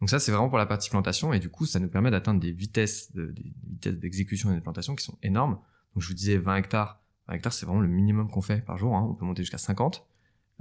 Donc 0.00 0.10
ça, 0.10 0.18
c'est 0.18 0.30
vraiment 0.30 0.50
pour 0.50 0.58
la 0.58 0.66
partie 0.66 0.90
plantation, 0.90 1.32
et 1.32 1.40
du 1.40 1.48
coup, 1.48 1.64
ça 1.64 1.80
nous 1.80 1.88
permet 1.88 2.10
d'atteindre 2.10 2.38
des 2.38 2.52
vitesses, 2.52 3.12
de, 3.12 3.32
des 3.32 3.54
vitesses 3.66 3.98
d'exécution 3.98 4.52
et 4.52 4.54
de 4.54 4.60
plantation 4.60 4.94
qui 4.94 5.04
sont 5.04 5.16
énormes. 5.22 5.58
Donc 5.94 6.02
je 6.02 6.08
vous 6.08 6.14
disais 6.14 6.36
20 6.36 6.56
hectares. 6.56 7.00
20 7.28 7.34
hectares, 7.34 7.52
c'est 7.54 7.64
vraiment 7.64 7.80
le 7.80 7.88
minimum 7.88 8.30
qu'on 8.30 8.42
fait 8.42 8.62
par 8.64 8.76
jour. 8.76 8.94
Hein. 8.94 9.06
On 9.10 9.14
peut 9.14 9.24
monter 9.24 9.42
jusqu'à 9.42 9.58
50. 9.58 10.06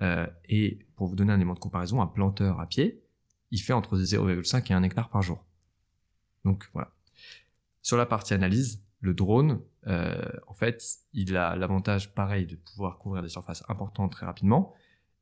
Euh, 0.01 0.27
et 0.49 0.79
pour 0.95 1.07
vous 1.07 1.15
donner 1.15 1.31
un 1.31 1.37
élément 1.37 1.53
de 1.53 1.59
comparaison, 1.59 2.01
un 2.01 2.07
planteur 2.07 2.59
à 2.59 2.67
pied, 2.67 3.01
il 3.51 3.59
fait 3.59 3.73
entre 3.73 3.97
0,5 3.97 4.71
et 4.71 4.73
1 4.73 4.83
hectare 4.83 5.09
par 5.09 5.21
jour. 5.21 5.45
Donc 6.43 6.69
voilà. 6.73 6.91
Sur 7.81 7.97
la 7.97 8.05
partie 8.05 8.33
analyse, 8.33 8.83
le 8.99 9.13
drone, 9.13 9.61
euh, 9.87 10.29
en 10.47 10.53
fait, 10.53 10.83
il 11.13 11.37
a 11.37 11.55
l'avantage 11.55 12.13
pareil 12.13 12.45
de 12.45 12.55
pouvoir 12.55 12.97
couvrir 12.97 13.21
des 13.21 13.29
surfaces 13.29 13.63
importantes 13.69 14.11
très 14.11 14.25
rapidement. 14.25 14.73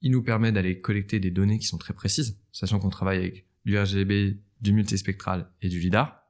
Il 0.02 0.12
nous 0.12 0.24
permet 0.24 0.52
d'aller 0.52 0.80
collecter 0.80 1.20
des 1.20 1.32
données 1.32 1.60
qui 1.60 1.68
sont 1.68 1.78
très 1.78 1.94
précises, 1.94 2.40
sachant 2.52 2.80
qu'on 2.80 2.90
travaille 2.90 3.18
avec 3.18 3.46
du 3.66 3.78
RGB, 3.78 4.40
du 4.62 4.74
multispectral 4.74 5.50
et 5.62 5.70
du 5.70 5.80
LIDAR. 5.80 6.24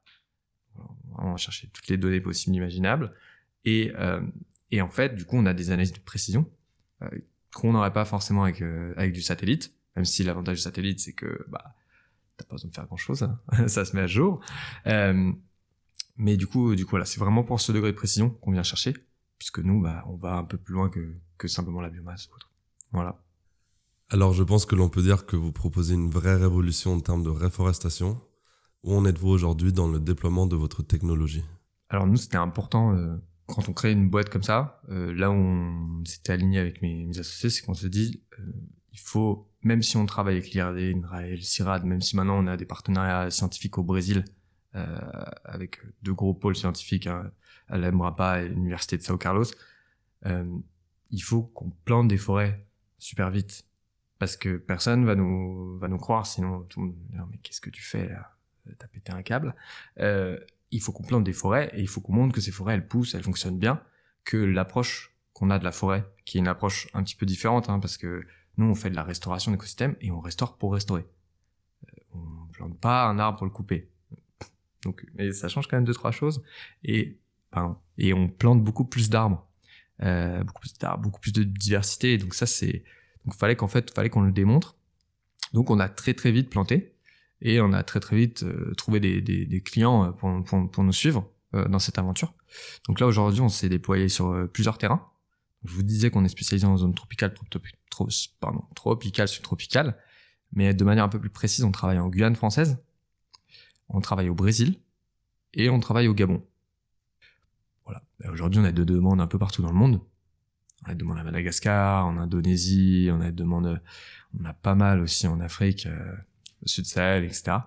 On 1.17 1.31
va 1.31 1.37
chercher 1.37 1.69
toutes 1.71 1.87
les 1.87 1.97
données 1.97 2.21
possibles 2.21 2.55
imaginables. 2.55 3.13
Et, 3.65 3.91
euh, 3.95 4.21
et 4.71 4.81
en 4.81 4.89
fait, 4.89 5.15
du 5.15 5.25
coup, 5.25 5.37
on 5.37 5.45
a 5.45 5.53
des 5.53 5.69
analyses 5.69 5.93
de 5.93 5.99
précision 5.99 6.49
euh, 7.03 7.09
qu'on 7.53 7.73
n'aurait 7.73 7.93
pas 7.93 8.05
forcément 8.05 8.43
avec, 8.43 8.61
euh, 8.61 8.93
avec 8.97 9.13
du 9.13 9.21
satellite, 9.21 9.73
même 9.95 10.05
si 10.05 10.23
l'avantage 10.23 10.57
du 10.57 10.63
satellite, 10.63 10.99
c'est 10.99 11.13
que 11.13 11.45
bah, 11.49 11.75
t'as 12.37 12.45
pas 12.45 12.55
besoin 12.55 12.69
de 12.69 12.75
faire 12.75 12.85
grand 12.85 12.97
chose, 12.97 13.23
hein. 13.23 13.39
ça 13.67 13.85
se 13.85 13.95
met 13.95 14.01
à 14.01 14.07
jour. 14.07 14.41
Euh, 14.87 15.31
mais 16.17 16.37
du 16.37 16.47
coup, 16.47 16.75
du 16.75 16.85
coup, 16.85 16.91
voilà, 16.91 17.05
c'est 17.05 17.19
vraiment 17.19 17.43
pour 17.43 17.59
ce 17.61 17.71
degré 17.71 17.91
de 17.91 17.97
précision 17.97 18.29
qu'on 18.29 18.51
vient 18.51 18.63
chercher, 18.63 18.93
puisque 19.37 19.59
nous, 19.59 19.81
bah, 19.81 20.03
on 20.07 20.15
va 20.15 20.35
un 20.35 20.43
peu 20.43 20.57
plus 20.57 20.73
loin 20.73 20.89
que, 20.89 21.15
que 21.37 21.47
simplement 21.47 21.81
la 21.81 21.89
biomasse 21.89 22.27
ou 22.27 22.35
autre. 22.35 22.51
Voilà. 22.91 23.19
Alors, 24.09 24.33
je 24.33 24.43
pense 24.43 24.65
que 24.65 24.75
l'on 24.75 24.89
peut 24.89 25.01
dire 25.01 25.25
que 25.25 25.35
vous 25.35 25.51
proposez 25.51 25.95
une 25.95 26.09
vraie 26.09 26.35
révolution 26.35 26.93
en 26.93 26.99
termes 26.99 27.23
de 27.23 27.29
réforestation. 27.29 28.21
Où 28.83 28.93
en 28.93 29.05
êtes-vous 29.05 29.29
aujourd'hui 29.29 29.71
dans 29.71 29.87
le 29.87 29.99
déploiement 29.99 30.45
de 30.45 30.55
votre 30.55 30.83
technologie? 30.83 31.43
Alors, 31.89 32.05
nous, 32.05 32.17
c'était 32.17 32.37
important 32.37 32.93
euh, 32.95 33.15
quand 33.47 33.67
on 33.69 33.73
crée 33.73 33.91
une 33.91 34.09
boîte 34.09 34.29
comme 34.29 34.43
ça. 34.43 34.81
Euh, 34.89 35.13
là 35.13 35.29
où 35.29 35.33
on 35.33 36.05
s'était 36.05 36.33
aligné 36.33 36.59
avec 36.59 36.81
mes, 36.81 37.09
associés, 37.19 37.49
c'est 37.49 37.65
qu'on 37.65 37.73
se 37.73 37.87
dit, 37.87 38.23
euh, 38.39 38.51
il 38.91 38.99
faut 38.99 39.49
même 39.61 39.81
si 39.81 39.95
on 39.97 40.05
travaille 40.05 40.35
avec 40.35 40.51
l'IRD, 40.51 40.77
INRAE, 40.77 41.37
CIRAD, 41.41 41.85
même 41.85 42.01
si 42.01 42.15
maintenant 42.15 42.37
on 42.37 42.47
a 42.47 42.57
des 42.57 42.65
partenariats 42.65 43.31
scientifiques 43.31 43.77
au 43.77 43.83
Brésil, 43.83 44.25
euh, 44.75 44.97
avec 45.45 45.79
deux 46.01 46.13
gros 46.13 46.33
pôles 46.33 46.55
scientifiques, 46.55 47.07
hein, 47.07 47.31
à 47.69 47.77
l'Embrapa 47.77 48.41
et 48.41 48.49
l'Université 48.49 48.97
de 48.97 49.03
Sao 49.03 49.17
Carlos, 49.17 49.45
il 50.25 51.21
faut 51.21 51.43
qu'on 51.43 51.69
plante 51.85 52.07
des 52.07 52.17
forêts 52.17 52.65
super 52.97 53.29
vite. 53.29 53.65
Parce 54.19 54.37
que 54.37 54.57
personne 54.57 55.05
va 55.05 55.15
nous, 55.15 55.77
va 55.79 55.87
nous 55.87 55.97
croire, 55.97 56.25
sinon 56.25 56.63
tout 56.63 56.81
le 56.81 56.87
monde 56.87 56.95
va 57.09 57.17
dire, 57.17 57.27
mais 57.29 57.37
qu'est-ce 57.37 57.61
que 57.61 57.69
tu 57.69 57.81
fais 57.81 58.07
là? 58.09 58.35
T'as 58.77 58.87
pété 58.87 59.11
un 59.11 59.21
câble. 59.21 59.55
Il 60.75 60.81
faut 60.81 60.91
qu'on 60.91 61.03
plante 61.03 61.23
des 61.23 61.33
forêts 61.33 61.69
et 61.73 61.81
il 61.81 61.87
faut 61.87 62.01
qu'on 62.01 62.13
montre 62.13 62.33
que 62.33 62.41
ces 62.41 62.51
forêts, 62.51 62.73
elles 62.73 62.87
poussent, 62.87 63.13
elles 63.15 63.23
fonctionnent 63.23 63.59
bien, 63.59 63.81
que 64.25 64.37
l'approche 64.37 65.15
qu'on 65.33 65.49
a 65.49 65.59
de 65.59 65.63
la 65.63 65.71
forêt, 65.71 66.03
qui 66.25 66.37
est 66.37 66.41
une 66.41 66.47
approche 66.47 66.87
un 66.93 67.03
petit 67.03 67.15
peu 67.15 67.25
différente, 67.25 67.69
hein, 67.69 67.79
parce 67.79 67.97
que 67.97 68.25
Nous, 68.57 68.65
on 68.67 68.75
fait 68.75 68.89
de 68.89 68.95
la 68.95 69.03
restauration 69.03 69.51
d'écosystème 69.51 69.95
et 69.99 70.11
on 70.11 70.19
restaure 70.19 70.57
pour 70.57 70.73
restaurer. 70.73 71.05
Euh, 71.85 72.01
on 72.13 72.47
plante 72.51 72.79
pas 72.79 73.05
un 73.05 73.17
arbre 73.17 73.39
pour 73.39 73.45
le 73.45 73.51
couper. 73.51 73.89
Donc, 74.83 75.05
mais 75.15 75.31
ça 75.31 75.47
change 75.47 75.67
quand 75.67 75.77
même 75.77 75.85
deux 75.85 75.93
trois 75.93 76.11
choses. 76.11 76.43
Et 76.83 77.19
pardon, 77.49 77.77
et 77.97 78.13
on 78.13 78.27
plante 78.29 78.63
beaucoup 78.63 78.85
plus 78.85 79.09
d'arbres, 79.09 79.47
euh, 80.03 80.43
beaucoup 80.43 80.61
plus 80.61 80.73
d'arbres, 80.77 81.01
beaucoup 81.01 81.19
plus 81.19 81.33
de 81.33 81.43
diversité. 81.43 82.17
Donc 82.17 82.35
ça, 82.35 82.45
c'est 82.45 82.83
donc 83.25 83.35
fallait 83.35 83.55
qu'en 83.55 83.67
fait, 83.67 83.93
fallait 83.93 84.09
qu'on 84.09 84.21
le 84.21 84.31
démontre. 84.31 84.77
Donc 85.53 85.69
on 85.69 85.79
a 85.79 85.89
très 85.89 86.13
très 86.13 86.31
vite 86.31 86.49
planté 86.49 86.92
et 87.43 87.59
on 87.61 87.73
a 87.73 87.83
très 87.83 87.99
très 87.99 88.15
vite 88.15 88.43
euh, 88.43 88.73
trouvé 88.75 88.99
des, 88.99 89.61
clients 89.61 90.05
euh, 90.05 90.11
pour, 90.11 90.69
pour, 90.71 90.83
nous 90.83 90.93
suivre 90.93 91.29
euh, 91.53 91.67
dans 91.67 91.77
cette 91.77 91.99
aventure. 91.99 92.33
Donc 92.87 92.99
là 92.99 93.05
aujourd'hui, 93.05 93.41
on 93.41 93.49
s'est 93.49 93.69
déployé 93.69 94.09
sur 94.09 94.47
plusieurs 94.51 94.77
terrains. 94.77 95.09
Je 95.65 95.73
vous 95.73 95.83
disais 95.83 96.09
qu'on 96.09 96.25
est 96.25 96.29
spécialisé 96.29 96.65
en 96.65 96.77
zone 96.77 96.95
tropicale, 96.95 97.33
trop, 97.89 98.07
pardon, 98.39 98.63
tropicale, 98.75 99.27
subtropicale, 99.27 99.97
mais 100.53 100.73
de 100.73 100.83
manière 100.83 101.03
un 101.03 101.09
peu 101.09 101.19
plus 101.19 101.29
précise, 101.29 101.63
on 101.63 101.71
travaille 101.71 101.99
en 101.99 102.09
Guyane 102.09 102.35
française, 102.35 102.77
on 103.89 104.01
travaille 104.01 104.29
au 104.29 104.35
Brésil 104.35 104.79
et 105.53 105.69
on 105.69 105.79
travaille 105.79 106.07
au 106.07 106.13
Gabon. 106.13 106.45
Voilà. 107.85 108.03
Aujourd'hui, 108.31 108.61
on 108.61 108.65
a 108.65 108.71
des 108.71 108.85
demandes 108.85 109.21
un 109.21 109.27
peu 109.27 109.37
partout 109.37 109.61
dans 109.61 109.69
le 109.69 109.75
monde. 109.75 110.01
On 110.85 110.89
a 110.89 110.93
des 110.93 110.99
demandes 110.99 111.19
à 111.19 111.23
Madagascar, 111.23 112.05
en 112.07 112.17
Indonésie, 112.17 113.09
on 113.11 113.21
a 113.21 113.25
des 113.25 113.31
demandes, 113.31 113.81
on 114.39 114.45
a 114.45 114.53
pas 114.53 114.75
mal 114.75 114.99
aussi 115.01 115.27
en 115.27 115.39
Afrique, 115.39 115.87
Sud 116.65 116.85
Sahel, 116.85 117.23
etc. 117.23 117.57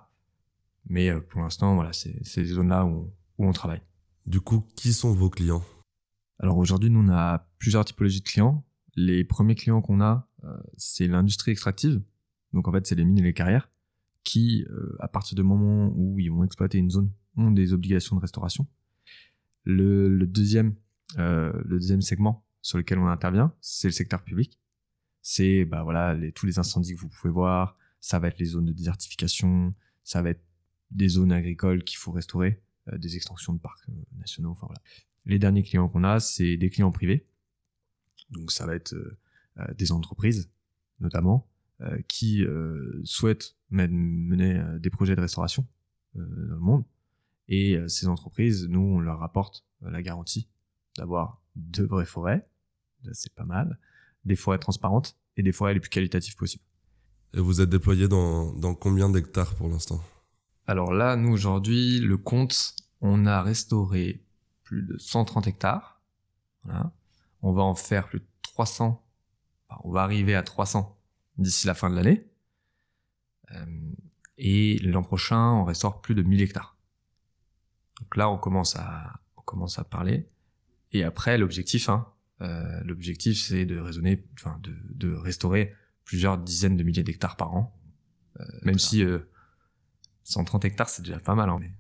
Mais 0.89 1.11
euh, 1.11 1.21
pour 1.21 1.43
l'instant, 1.43 1.75
voilà, 1.75 1.93
c'est 1.93 2.25
ces 2.25 2.45
zones-là 2.45 2.85
où, 2.87 3.13
où 3.39 3.47
on 3.47 3.53
travaille. 3.53 3.83
Du 4.27 4.41
coup, 4.41 4.65
qui 4.77 4.93
sont 4.93 5.13
vos 5.13 5.31
clients? 5.31 5.65
Alors 6.39 6.59
aujourd'hui, 6.59 6.91
nous, 6.91 7.01
on 7.01 7.09
a 7.09 7.49
plusieurs 7.59 7.85
typologies 7.85 8.21
de 8.21 8.27
clients. 8.27 8.65
Les 8.95 9.25
premiers 9.25 9.55
clients 9.55 9.81
qu'on 9.81 10.01
a, 10.01 10.29
euh, 10.45 10.57
c'est 10.77 11.07
l'industrie 11.07 11.53
extractive. 11.53 12.03
Donc 12.53 12.69
en 12.69 12.73
fait, 12.73 12.87
c'est 12.87 12.95
les 12.95 13.05
mines 13.05 13.19
et 13.19 13.23
les 13.23 13.35
carrières 13.35 13.71
qui, 14.25 14.67
euh, 14.71 14.97
à 14.99 15.09
partir 15.09 15.37
du 15.37 15.43
moment 15.43 15.93
où 15.95 16.19
ils 16.19 16.31
vont 16.31 16.45
exploiter 16.45 16.79
une 16.79 16.91
zone, 16.91 17.11
ont 17.37 17.51
des 17.51 17.73
obligations 17.73 18.17
de 18.17 18.21
restauration. 18.21 18.67
Le, 19.65 20.09
le 20.09 20.27
deuxième, 20.27 20.75
euh, 21.19 21.53
le 21.65 21.79
deuxième 21.79 22.03
segment 22.03 22.45
sur 22.61 22.79
lequel 22.79 22.99
on 22.99 23.07
intervient, 23.07 23.55
c'est 23.61 23.89
le 23.89 23.93
secteur 23.93 24.23
public. 24.23 24.59
C'est 25.23 25.65
bah 25.65 25.83
voilà 25.83 26.15
les, 26.15 26.33
tous 26.33 26.47
les 26.47 26.59
incendies 26.59 26.95
que 26.95 27.01
vous 27.01 27.09
pouvez 27.09 27.33
voir. 27.33 27.77
Ça 28.07 28.21
va 28.21 28.29
être 28.29 28.39
les 28.39 28.45
zones 28.45 28.67
de 28.67 28.73
désertification. 28.73 29.75
Ça 30.05 30.23
va 30.23 30.31
être 30.31 30.45
des 30.93 31.09
zones 31.09 31.33
agricoles 31.33 31.83
qu'il 31.83 31.99
faut 31.99 32.13
restaurer, 32.13 32.63
euh, 32.87 32.99
des 32.99 33.17
extensions 33.17 33.53
de 33.53 33.59
parcs 33.59 33.89
euh, 33.89 33.95
nationaux. 34.17 34.57
Les 35.25 35.41
derniers 35.41 35.65
clients 35.65 35.89
qu'on 35.89 36.05
a, 36.05 36.21
c'est 36.21 36.57
des 36.57 36.71
clients 36.71 36.93
privés. 36.93 37.27
Donc 38.31 38.53
ça 38.53 38.65
va 38.65 38.77
être 38.77 38.93
euh, 38.93 39.75
des 39.75 39.91
entreprises, 39.91 40.53
notamment, 41.01 41.49
qui 42.09 42.43
souhaitent 43.05 43.55
mener 43.69 44.63
des 44.79 44.89
projets 44.89 45.15
de 45.15 45.21
restauration 45.21 45.67
dans 46.15 46.23
le 46.25 46.59
monde. 46.59 46.85
Et 47.49 47.77
ces 47.87 48.07
entreprises, 48.07 48.67
nous, 48.67 48.81
on 48.81 48.99
leur 48.99 49.23
apporte 49.23 49.67
la 49.83 50.01
garantie 50.01 50.49
d'avoir 50.97 51.43
de 51.55 51.83
vraies 51.85 52.07
forêts, 52.07 52.49
c'est 53.13 53.35
pas 53.35 53.45
mal, 53.45 53.79
des 54.25 54.37
forêts 54.37 54.59
transparentes 54.59 55.19
et 55.37 55.43
des 55.43 55.53
forêts 55.53 55.75
les 55.75 55.81
plus 55.81 55.91
qualitatives 55.91 56.37
possibles. 56.37 56.65
Et 57.37 57.41
vous 57.41 57.61
êtes 57.61 57.69
déployé 57.69 58.09
dans, 58.09 58.55
dans 58.55 58.75
combien 58.75 59.11
d'hectares 59.11 59.55
pour 59.57 59.69
l'instant? 59.69 60.03
Alors 60.67 60.95
là, 60.95 61.17
nous, 61.17 61.31
aujourd'hui, 61.31 62.01
le 62.01 62.17
compte, 62.17 62.75
on 63.03 63.27
a 63.27 63.43
restauré 63.43 64.25
plus 64.63 64.83
de 64.83 64.97
130 64.97 65.47
hectares. 65.47 66.01
On 67.43 67.53
va 67.53 67.63
en 67.63 67.75
faire 67.75 68.09
plus 68.09 68.21
de 68.21 68.27
300. 68.43 69.07
Enfin, 69.69 69.81
on 69.85 69.93
va 69.93 70.01
arriver 70.03 70.35
à 70.35 70.43
300 70.43 70.99
d'ici 71.37 71.67
la 71.67 71.75
fin 71.75 71.91
de 71.91 71.95
l'année. 71.95 72.27
Euh, 73.53 73.67
et 74.39 74.79
l'an 74.79 75.03
prochain, 75.03 75.53
on 75.53 75.65
restaure 75.65 76.01
plus 76.01 76.15
de 76.15 76.23
1000 76.23 76.41
hectares. 76.41 76.79
Donc 78.01 78.17
là, 78.17 78.31
on 78.31 78.39
commence 78.39 78.77
à, 78.77 79.21
on 79.37 79.43
commence 79.43 79.79
à 79.79 79.85
parler. 79.85 80.27
Et 80.93 81.05
après, 81.05 81.37
l'objectif, 81.37 81.91
hein, 81.91 82.11
euh, 82.41 82.81
l'objectif, 82.85 83.39
c'est 83.39 83.67
de 83.67 83.79
raisonner, 83.79 84.27
enfin, 84.39 84.59
de, 84.63 84.75
de 84.95 85.15
restaurer 85.15 85.75
plusieurs 86.07 86.39
dizaines 86.39 86.79
de 86.79 86.83
milliers 86.83 87.03
d'hectares 87.03 87.37
par 87.37 87.55
an. 87.55 87.79
Euh, 88.41 88.45
même 88.63 88.79
si 88.79 89.05
euh, 89.05 89.19
130 90.25 90.65
hectares, 90.65 90.89
c'est 90.89 91.03
déjà 91.03 91.19
pas 91.19 91.35
mal. 91.35 91.51
Hein, 91.51 91.59
mais... 91.61 91.73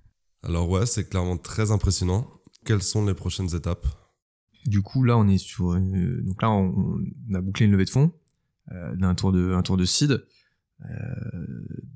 Alors 0.42 0.68
ouais, 0.68 0.84
c'est 0.84 1.08
clairement 1.08 1.38
très 1.38 1.70
impressionnant. 1.70 2.26
Quelles 2.66 2.82
sont 2.82 3.06
les 3.06 3.14
prochaines 3.14 3.54
étapes? 3.54 3.86
Du 4.66 4.82
coup, 4.82 5.02
là, 5.04 5.16
on 5.16 5.26
est 5.28 5.38
sur. 5.38 5.72
euh, 5.72 6.22
donc 6.22 6.42
là, 6.42 6.50
on, 6.50 6.98
on 7.30 7.34
a 7.34 7.40
bouclé 7.40 7.66
une 7.66 7.72
levée 7.72 7.84
de 7.84 7.90
fonds 7.90 8.12
euh, 8.72 8.96
d'un 8.96 9.14
tour 9.14 9.32
de 9.32 9.52
un 9.52 9.62
tour 9.62 9.76
de 9.76 9.84
seed 9.84 10.26
euh, 10.84 10.86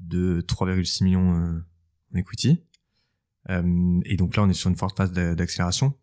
de 0.01 0.41
3,6 0.43 1.05
millions 1.05 1.35
euh, 1.37 1.59
en 2.15 2.19
equity. 2.19 2.65
Euh, 3.49 4.01
et 4.05 4.17
donc 4.17 4.37
là, 4.37 4.45
on 4.45 4.49
est 4.49 4.55
sur 4.55 4.71
une 4.71 4.77
forte 4.77 4.97
phase 4.97 5.13
d'a- 5.13 5.35
d'accélération. 5.35 5.95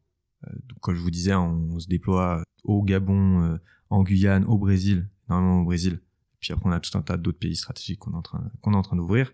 Euh, 0.46 0.52
donc, 0.68 0.80
comme 0.82 0.96
je 0.96 1.02
vous 1.02 1.12
disais, 1.12 1.34
on, 1.36 1.70
on 1.72 1.80
se 1.80 1.88
déploie 1.88 2.44
au 2.64 2.84
Gabon, 2.84 3.44
euh, 3.44 3.58
en 3.90 4.04
Guyane, 4.04 4.44
au 4.46 4.58
Brésil, 4.58 5.10
normalement 5.30 5.62
au 5.62 5.66
Brésil. 5.66 6.02
Puis 6.40 6.54
après, 6.54 6.70
on 6.70 6.72
a 6.72 6.80
tout 6.80 6.96
un 6.98 7.02
tas 7.02 7.18
d'autres 7.18 7.40
pays 7.40 7.56
stratégiques 7.56 8.00
qu'on 8.00 8.14
est 8.14 8.18
en 8.18 8.22
train 8.22 8.52
qu'on 8.62 8.74
est 8.74 8.78
en 8.78 8.82
train 8.82 8.96
d'ouvrir. 8.96 9.32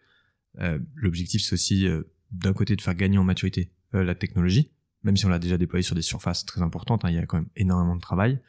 Euh, 0.60 0.80
L'objectif, 0.96 1.42
c'est 1.42 1.54
aussi 1.54 1.88
euh, 1.88 2.04
d'un 2.32 2.54
côté 2.54 2.76
de 2.76 2.82
faire 2.82 2.96
gagner 2.96 3.18
en 3.18 3.24
maturité 3.24 3.72
euh, 3.96 4.04
la 4.04 4.16
technologie, 4.16 4.72
même 5.04 5.18
si 5.18 5.26
on 5.26 5.30
l'a 5.30 5.40
déjà 5.40 5.58
déployé 5.58 5.84
sur 5.84 5.96
des 5.96 6.02
surfaces 6.02 6.46
très 6.46 6.62
importantes. 6.62 7.06
hein, 7.06 7.10
il 7.10 7.16
y 7.16 7.20
a 7.20 7.26
quand 7.26 7.38
même 7.38 7.50
énormément 7.56 7.96
de 7.96 8.02
travail. 8.02 8.40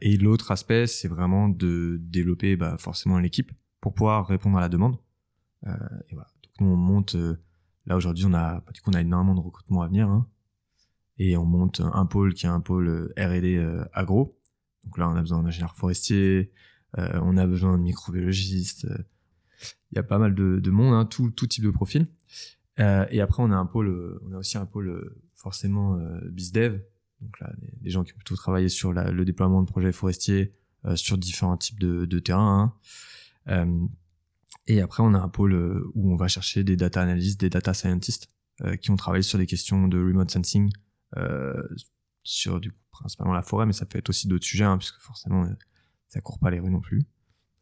Et 0.00 0.16
l'autre 0.16 0.50
aspect, 0.50 0.86
c'est 0.86 1.08
vraiment 1.08 1.46
de 1.50 1.98
développer 2.00 2.56
bah, 2.56 2.78
forcément 2.78 3.18
l'équipe 3.18 3.52
pour 3.82 3.92
pouvoir 3.92 4.26
répondre 4.26 4.56
à 4.56 4.62
la 4.62 4.70
demande. 4.70 4.96
Donc 5.62 6.52
nous, 6.60 6.68
on 6.68 6.76
monte. 6.76 7.14
là 7.84 7.94
aujourd'hui, 7.94 8.24
on 8.24 8.32
a 8.32 8.60
bah, 8.60 8.72
du 8.72 8.80
coup 8.80 8.90
a 8.94 9.00
énormément 9.02 9.34
de 9.34 9.40
recrutement 9.40 9.82
à 9.82 9.88
venir. 9.88 10.08
Hein, 10.08 10.26
et 11.18 11.36
on 11.36 11.44
monte 11.44 11.82
un 11.82 12.06
pôle 12.06 12.32
qui 12.32 12.46
est 12.46 12.48
un 12.48 12.60
pôle 12.60 13.12
R&D 13.18 13.62
agro. 13.92 14.40
Donc 14.84 14.96
là, 14.96 15.06
on 15.10 15.16
a 15.16 15.20
besoin 15.20 15.42
d'ingénieurs 15.42 15.76
forestiers, 15.76 16.50
on 16.96 17.36
a 17.36 17.46
besoin 17.46 17.76
de 17.76 17.82
microbiologistes. 17.82 18.86
euh, 18.86 18.98
Il 19.92 19.96
y 19.96 19.98
a 19.98 20.02
pas 20.02 20.18
mal 20.18 20.34
de, 20.34 20.58
de 20.60 20.70
monde, 20.70 20.94
hein, 20.94 21.04
tout, 21.04 21.30
tout 21.30 21.46
type 21.46 21.64
de 21.64 21.70
profil. 21.70 22.06
Euh, 22.80 23.06
et 23.10 23.20
après, 23.20 23.42
on 23.42 23.50
a 23.50 23.56
un 23.56 23.66
pôle, 23.66 23.88
euh, 23.88 24.20
on 24.26 24.32
a 24.32 24.38
aussi 24.38 24.56
un 24.56 24.66
pôle 24.66 24.88
euh, 24.88 25.20
forcément 25.34 25.96
euh, 25.96 26.20
bizdev. 26.30 26.80
Donc 27.20 27.40
là, 27.40 27.52
des, 27.80 27.90
gens 27.90 28.04
qui 28.04 28.12
ont 28.12 28.16
plutôt 28.16 28.36
travaillé 28.36 28.68
sur 28.68 28.92
la- 28.92 29.10
le 29.10 29.24
déploiement 29.24 29.62
de 29.62 29.66
projets 29.66 29.90
forestiers 29.92 30.54
euh, 30.84 30.94
sur 30.94 31.18
différents 31.18 31.56
types 31.56 31.80
de, 31.80 32.04
de 32.04 32.18
terrains. 32.20 32.72
hein. 33.46 33.66
Euh, 33.66 33.86
et 34.66 34.80
après, 34.80 35.02
on 35.02 35.12
a 35.14 35.18
un 35.18 35.28
pôle 35.28 35.54
euh, 35.54 35.90
où 35.94 36.12
on 36.12 36.16
va 36.16 36.28
chercher 36.28 36.62
des 36.62 36.76
data 36.76 37.02
analysts, 37.02 37.40
des 37.40 37.50
data 37.50 37.74
scientists 37.74 38.30
euh, 38.62 38.76
qui 38.76 38.90
ont 38.92 38.96
travaillé 38.96 39.22
sur 39.22 39.38
des 39.38 39.46
questions 39.46 39.88
de 39.88 39.98
remote 39.98 40.30
sensing, 40.30 40.70
euh, 41.16 41.60
sur 42.22 42.60
du 42.60 42.70
coup, 42.70 42.78
principalement 42.92 43.32
la 43.34 43.42
forêt, 43.42 43.66
mais 43.66 43.72
ça 43.72 43.86
peut 43.86 43.98
être 43.98 44.10
aussi 44.10 44.28
d'autres 44.28 44.44
sujets, 44.44 44.64
hein, 44.64 44.78
puisque 44.78 45.00
forcément, 45.00 45.44
euh, 45.44 45.52
ça 46.08 46.20
court 46.20 46.38
pas 46.38 46.50
les 46.50 46.60
rues 46.60 46.70
non 46.70 46.80
plus. 46.80 47.02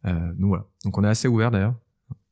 Euh, 0.04 0.32
donc 0.34 0.48
voilà. 0.48 0.66
Donc 0.84 0.96
on 0.98 1.04
est 1.04 1.08
assez 1.08 1.28
ouvert 1.28 1.50
d'ailleurs. 1.50 1.74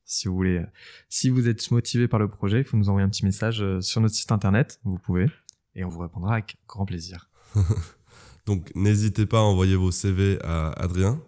Si 0.05 0.29
vous 0.29 0.35
voulez, 0.35 0.59
euh, 0.59 0.67
si 1.09 1.31
vous 1.31 1.49
êtes 1.49 1.71
motivé 1.71 2.09
par 2.09 2.21
le 2.21 2.29
projet, 2.29 2.59
il 2.59 2.65
faut 2.65 2.77
nous 2.77 2.89
envoyer 2.89 3.07
un 3.07 3.09
petit 3.09 3.25
message 3.25 3.63
euh, 3.63 3.81
sur 3.81 4.01
notre 4.01 4.15
site 4.15 4.33
internet. 4.33 4.81
Vous 4.85 4.99
pouvez, 4.99 5.31
et 5.75 5.85
on 5.85 5.89
vous 5.89 6.01
répondra 6.01 6.35
avec 6.35 6.57
grand 6.69 6.85
plaisir. 6.85 7.31
Donc 8.47 8.71
n'hésitez 8.75 9.25
pas 9.25 9.39
à 9.39 9.43
envoyer 9.43 9.77
vos 9.77 9.91
CV 9.91 10.39
à 10.43 10.71
Adrien. 10.73 11.23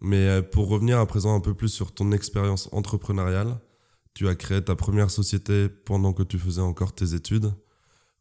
Mais 0.00 0.28
euh, 0.28 0.42
pour 0.42 0.68
revenir 0.68 0.98
à 0.98 1.06
présent 1.06 1.34
un 1.34 1.40
peu 1.40 1.54
plus 1.54 1.70
sur 1.70 1.94
ton 1.94 2.12
expérience 2.12 2.68
entrepreneuriale, 2.72 3.58
tu 4.12 4.28
as 4.28 4.34
créé 4.34 4.62
ta 4.62 4.76
première 4.76 5.10
société 5.10 5.68
pendant 5.68 6.12
que 6.12 6.22
tu 6.22 6.38
faisais 6.38 6.60
encore 6.60 6.94
tes 6.94 7.14
études. 7.14 7.54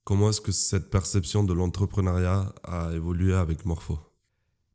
Comment 0.06 0.30
est-ce 0.30 0.42
que 0.42 0.54
cette 0.54 0.90
perception 0.90 1.44
de 1.44 1.54
l'entrepreneuriat 1.54 2.54
a 2.64 2.92
évolué 2.94 3.34
avec 3.34 3.66
Morpho? 3.66 4.13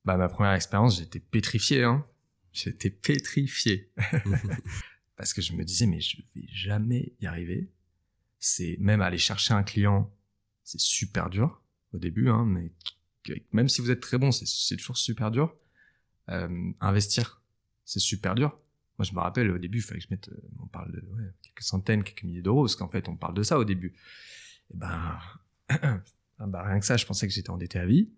Bah 0.04 0.16
ma 0.16 0.28
première 0.28 0.52
expérience, 0.52 0.98
j'étais 0.98 1.20
pétrifié. 1.20 1.84
Hein. 1.84 2.06
J'étais 2.52 2.90
pétrifié 2.90 3.90
parce 5.16 5.32
que 5.32 5.42
je 5.42 5.52
me 5.52 5.64
disais 5.64 5.86
mais 5.86 6.00
je 6.00 6.16
vais 6.34 6.46
jamais 6.48 7.12
y 7.20 7.26
arriver. 7.26 7.70
C'est 8.38 8.76
même 8.80 9.00
aller 9.00 9.18
chercher 9.18 9.54
un 9.54 9.62
client, 9.62 10.12
c'est 10.64 10.80
super 10.80 11.28
dur 11.28 11.62
au 11.92 11.98
début, 11.98 12.28
hein, 12.28 12.44
mais 12.44 12.72
même 13.52 13.68
si 13.68 13.80
vous 13.80 13.90
êtes 13.90 14.00
très 14.00 14.16
bon, 14.18 14.32
c'est- 14.32 14.76
toujours 14.76 14.96
super 14.96 15.30
dur. 15.30 15.54
Euh, 16.30 16.70
investir, 16.80 17.42
c'est 17.84 18.00
super 18.00 18.34
dur. 18.34 18.58
Moi, 18.98 19.04
je 19.04 19.12
me 19.14 19.20
rappelle 19.20 19.50
au 19.50 19.58
début, 19.58 19.78
il 19.78 19.82
fallait 19.82 20.00
que 20.00 20.06
je 20.06 20.10
mette, 20.10 20.28
euh, 20.28 20.40
on 20.62 20.66
parle 20.66 20.92
de 20.92 21.00
ouais, 21.00 21.24
quelques 21.42 21.62
centaines, 21.62 22.02
quelques 22.04 22.22
milliers 22.24 22.42
d'euros, 22.42 22.64
parce 22.64 22.76
qu'en 22.76 22.88
fait, 22.88 23.08
on 23.08 23.16
parle 23.16 23.34
de 23.34 23.42
ça 23.42 23.58
au 23.58 23.64
début. 23.64 23.94
Et 24.70 24.76
ben, 24.76 25.18
ah 25.68 26.00
bah, 26.46 26.62
rien 26.62 26.78
que 26.78 26.86
ça, 26.86 26.96
je 26.96 27.06
pensais 27.06 27.26
que 27.26 27.32
j'étais 27.32 27.50
endetté 27.50 27.78
à 27.78 27.86
vie. 27.86 28.10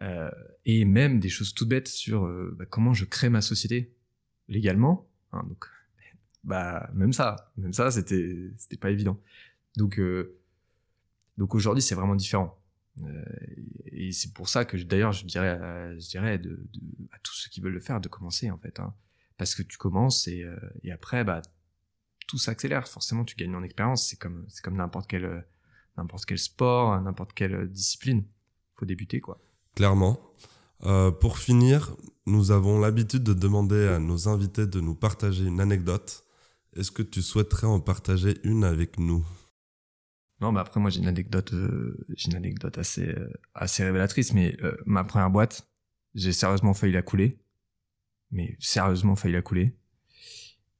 Euh, 0.00 0.30
et 0.64 0.84
même 0.84 1.20
des 1.20 1.28
choses 1.28 1.54
toutes 1.54 1.68
bêtes 1.68 1.88
sur 1.88 2.24
euh, 2.24 2.54
bah, 2.58 2.64
comment 2.66 2.94
je 2.94 3.04
crée 3.04 3.28
ma 3.28 3.42
société 3.42 3.94
légalement. 4.48 5.06
hein, 5.32 5.44
donc, 5.46 5.66
bah 6.42 6.88
même 6.94 7.12
ça, 7.12 7.52
même 7.58 7.74
ça, 7.74 7.90
c'était 7.90 8.50
c'était 8.56 8.78
pas 8.78 8.90
évident. 8.90 9.20
Donc 9.76 9.98
euh, 9.98 10.38
donc 11.36 11.54
aujourd'hui, 11.54 11.82
c'est 11.82 11.94
vraiment 11.94 12.16
différent. 12.16 12.58
Euh, 13.02 13.24
et 13.86 14.12
c'est 14.12 14.32
pour 14.32 14.48
ça 14.48 14.64
que 14.64 14.76
d'ailleurs, 14.76 15.12
je 15.12 15.24
dirais, 15.26 15.58
euh, 15.60 15.98
je 15.98 16.08
dirais 16.08 16.40
à 17.12 17.18
tous 17.22 17.34
ceux 17.34 17.50
qui 17.50 17.60
veulent 17.60 17.72
le 17.74 17.80
faire 17.80 18.00
de 18.00 18.08
commencer 18.08 18.50
en 18.50 18.58
fait. 18.58 18.80
Hein. 18.80 18.94
Parce 19.36 19.54
que 19.54 19.62
tu 19.62 19.78
commences 19.78 20.28
et, 20.28 20.42
euh, 20.42 20.56
et 20.82 20.92
après, 20.92 21.24
bah, 21.24 21.40
tout 22.26 22.38
s'accélère. 22.38 22.88
Forcément, 22.88 23.24
tu 23.24 23.36
gagnes 23.36 23.54
en 23.54 23.62
expérience. 23.62 24.06
C'est 24.08 24.18
comme, 24.18 24.44
c'est 24.48 24.62
comme 24.62 24.76
n'importe 24.76 25.08
quel, 25.08 25.46
n'importe 25.96 26.24
quel 26.24 26.38
sport, 26.38 27.00
n'importe 27.00 27.32
quelle 27.32 27.68
discipline. 27.68 28.24
Faut 28.76 28.86
débuter, 28.86 29.20
quoi. 29.20 29.38
Clairement. 29.74 30.18
Euh, 30.84 31.10
pour 31.10 31.38
finir, 31.38 31.94
nous 32.26 32.50
avons 32.50 32.80
l'habitude 32.80 33.22
de 33.22 33.34
demander 33.34 33.86
à 33.86 33.98
nos 33.98 34.28
invités 34.28 34.66
de 34.66 34.80
nous 34.80 34.94
partager 34.94 35.44
une 35.44 35.60
anecdote. 35.60 36.24
Est-ce 36.74 36.90
que 36.90 37.02
tu 37.02 37.20
souhaiterais 37.20 37.66
en 37.66 37.80
partager 37.80 38.38
une 38.44 38.64
avec 38.64 38.98
nous? 38.98 39.24
Non, 40.40 40.54
bah 40.54 40.62
après 40.62 40.80
moi 40.80 40.88
j'ai 40.88 41.00
une 41.00 41.08
anecdote, 41.08 41.52
euh, 41.52 42.06
j'ai 42.16 42.30
une 42.30 42.36
anecdote 42.36 42.78
assez 42.78 43.08
euh, 43.08 43.30
assez 43.54 43.84
révélatrice. 43.84 44.32
Mais 44.32 44.56
ma 44.86 45.04
première 45.04 45.28
boîte, 45.28 45.68
j'ai 46.14 46.32
sérieusement 46.32 46.72
failli 46.72 46.94
la 46.94 47.02
couler, 47.02 47.38
mais 48.30 48.56
sérieusement 48.58 49.16
failli 49.16 49.34
la 49.34 49.42
couler, 49.42 49.76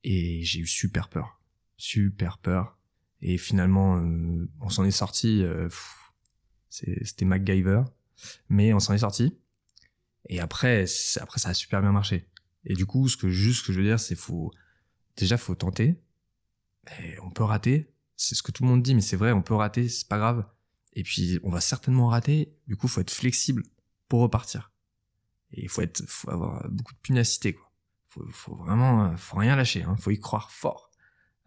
et 0.02 0.42
j'ai 0.44 0.60
eu 0.60 0.66
super 0.66 1.08
peur, 1.10 1.42
super 1.76 2.38
peur. 2.38 2.78
Et 3.22 3.38
finalement, 3.38 4.02
on 4.60 4.68
s'en 4.68 4.84
est 4.84 4.90
sorti. 4.90 5.44
C'était 6.68 7.24
MacGyver, 7.24 7.82
mais 8.48 8.72
on 8.72 8.80
s'en 8.80 8.94
est 8.94 8.98
sorti. 8.98 9.38
Et 10.28 10.40
après, 10.40 10.84
après, 11.20 11.38
ça 11.40 11.48
a 11.48 11.54
super 11.54 11.80
bien 11.80 11.92
marché. 11.92 12.28
Et 12.64 12.74
du 12.74 12.86
coup, 12.86 13.08
ce 13.08 13.16
que 13.16 13.28
juste 13.28 13.60
ce 13.60 13.66
que 13.66 13.72
je 13.72 13.78
veux 13.78 13.86
dire, 13.86 14.00
c'est 14.00 14.14
faut 14.14 14.52
déjà 15.16 15.36
faut 15.36 15.54
tenter. 15.54 16.00
Et 17.00 17.18
on 17.20 17.30
peut 17.30 17.44
rater. 17.44 17.92
C'est 18.16 18.34
ce 18.34 18.42
que 18.42 18.52
tout 18.52 18.62
le 18.62 18.68
monde 18.68 18.82
dit, 18.82 18.94
mais 18.94 19.00
c'est 19.00 19.16
vrai, 19.16 19.32
on 19.32 19.42
peut 19.42 19.54
rater, 19.54 19.88
c'est 19.88 20.08
pas 20.08 20.18
grave. 20.18 20.46
Et 20.92 21.02
puis, 21.02 21.38
on 21.42 21.50
va 21.50 21.60
certainement 21.60 22.08
rater. 22.08 22.54
Du 22.66 22.76
coup, 22.76 22.88
faut 22.88 23.00
être 23.00 23.10
flexible 23.10 23.62
pour 24.08 24.20
repartir. 24.20 24.72
Et 25.52 25.68
faut 25.68 25.82
être, 25.82 26.04
faut 26.06 26.30
avoir 26.30 26.68
beaucoup 26.68 26.92
de 26.92 26.98
punacité, 26.98 27.54
quoi. 27.54 27.70
Faut, 28.08 28.26
faut 28.30 28.56
vraiment, 28.56 29.16
faut 29.16 29.36
rien 29.36 29.56
lâcher. 29.56 29.84
Hein. 29.84 29.96
Faut 29.96 30.10
y 30.10 30.18
croire 30.18 30.50
fort. 30.50 30.89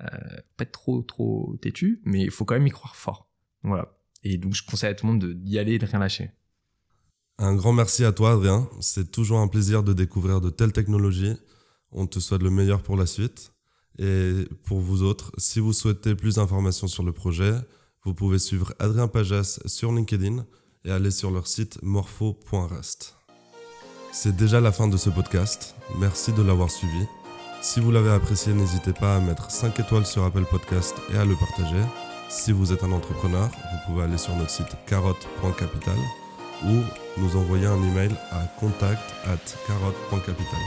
Euh, 0.03 0.37
pas 0.57 0.63
être 0.63 0.71
trop, 0.71 1.01
trop 1.01 1.55
têtu, 1.61 2.01
mais 2.05 2.23
il 2.23 2.31
faut 2.31 2.45
quand 2.45 2.55
même 2.55 2.67
y 2.67 2.71
croire 2.71 2.95
fort. 2.95 3.29
Voilà. 3.63 3.97
Et 4.23 4.37
donc, 4.37 4.53
je 4.53 4.63
conseille 4.63 4.89
à 4.89 4.93
tout 4.93 5.05
le 5.05 5.13
monde 5.13 5.25
d'y 5.33 5.59
aller 5.59 5.73
et 5.73 5.79
de 5.79 5.85
rien 5.85 5.99
lâcher. 5.99 6.31
Un 7.37 7.55
grand 7.55 7.73
merci 7.73 8.05
à 8.05 8.11
toi, 8.11 8.33
Adrien. 8.33 8.69
C'est 8.79 9.11
toujours 9.11 9.39
un 9.39 9.47
plaisir 9.47 9.83
de 9.83 9.93
découvrir 9.93 10.41
de 10.41 10.49
telles 10.49 10.73
technologies. 10.73 11.35
On 11.91 12.07
te 12.07 12.19
souhaite 12.19 12.43
le 12.43 12.49
meilleur 12.49 12.81
pour 12.81 12.95
la 12.95 13.05
suite. 13.05 13.51
Et 13.99 14.47
pour 14.65 14.79
vous 14.79 15.03
autres, 15.03 15.31
si 15.37 15.59
vous 15.59 15.73
souhaitez 15.73 16.15
plus 16.15 16.35
d'informations 16.35 16.87
sur 16.87 17.03
le 17.03 17.11
projet, 17.11 17.53
vous 18.03 18.13
pouvez 18.13 18.39
suivre 18.39 18.73
Adrien 18.79 19.07
Pajas 19.07 19.59
sur 19.65 19.91
LinkedIn 19.91 20.45
et 20.85 20.91
aller 20.91 21.11
sur 21.11 21.31
leur 21.31 21.47
site 21.47 21.81
morpho.rest. 21.81 23.15
C'est 24.11 24.35
déjà 24.35 24.59
la 24.61 24.71
fin 24.71 24.87
de 24.87 24.97
ce 24.97 25.09
podcast. 25.09 25.75
Merci 25.99 26.33
de 26.33 26.41
l'avoir 26.41 26.69
suivi. 26.69 27.05
Si 27.63 27.79
vous 27.79 27.91
l'avez 27.91 28.11
apprécié, 28.11 28.53
n'hésitez 28.53 28.91
pas 28.91 29.15
à 29.15 29.19
mettre 29.21 29.49
5 29.49 29.79
étoiles 29.79 30.05
sur 30.05 30.25
Apple 30.25 30.43
Podcast 30.43 30.97
et 31.13 31.17
à 31.17 31.23
le 31.23 31.33
partager. 31.33 31.79
Si 32.27 32.51
vous 32.51 32.73
êtes 32.73 32.83
un 32.83 32.91
entrepreneur, 32.91 33.47
vous 33.47 33.77
pouvez 33.87 34.03
aller 34.03 34.17
sur 34.17 34.35
notre 34.35 34.49
site 34.49 34.75
carotte.capital 34.85 35.95
ou 36.65 36.81
nous 37.17 37.37
envoyer 37.37 37.67
un 37.67 37.81
email 37.81 38.11
à 38.31 38.43
contact 38.59 39.13
at 39.25 39.37
carotte.capital. 39.65 40.59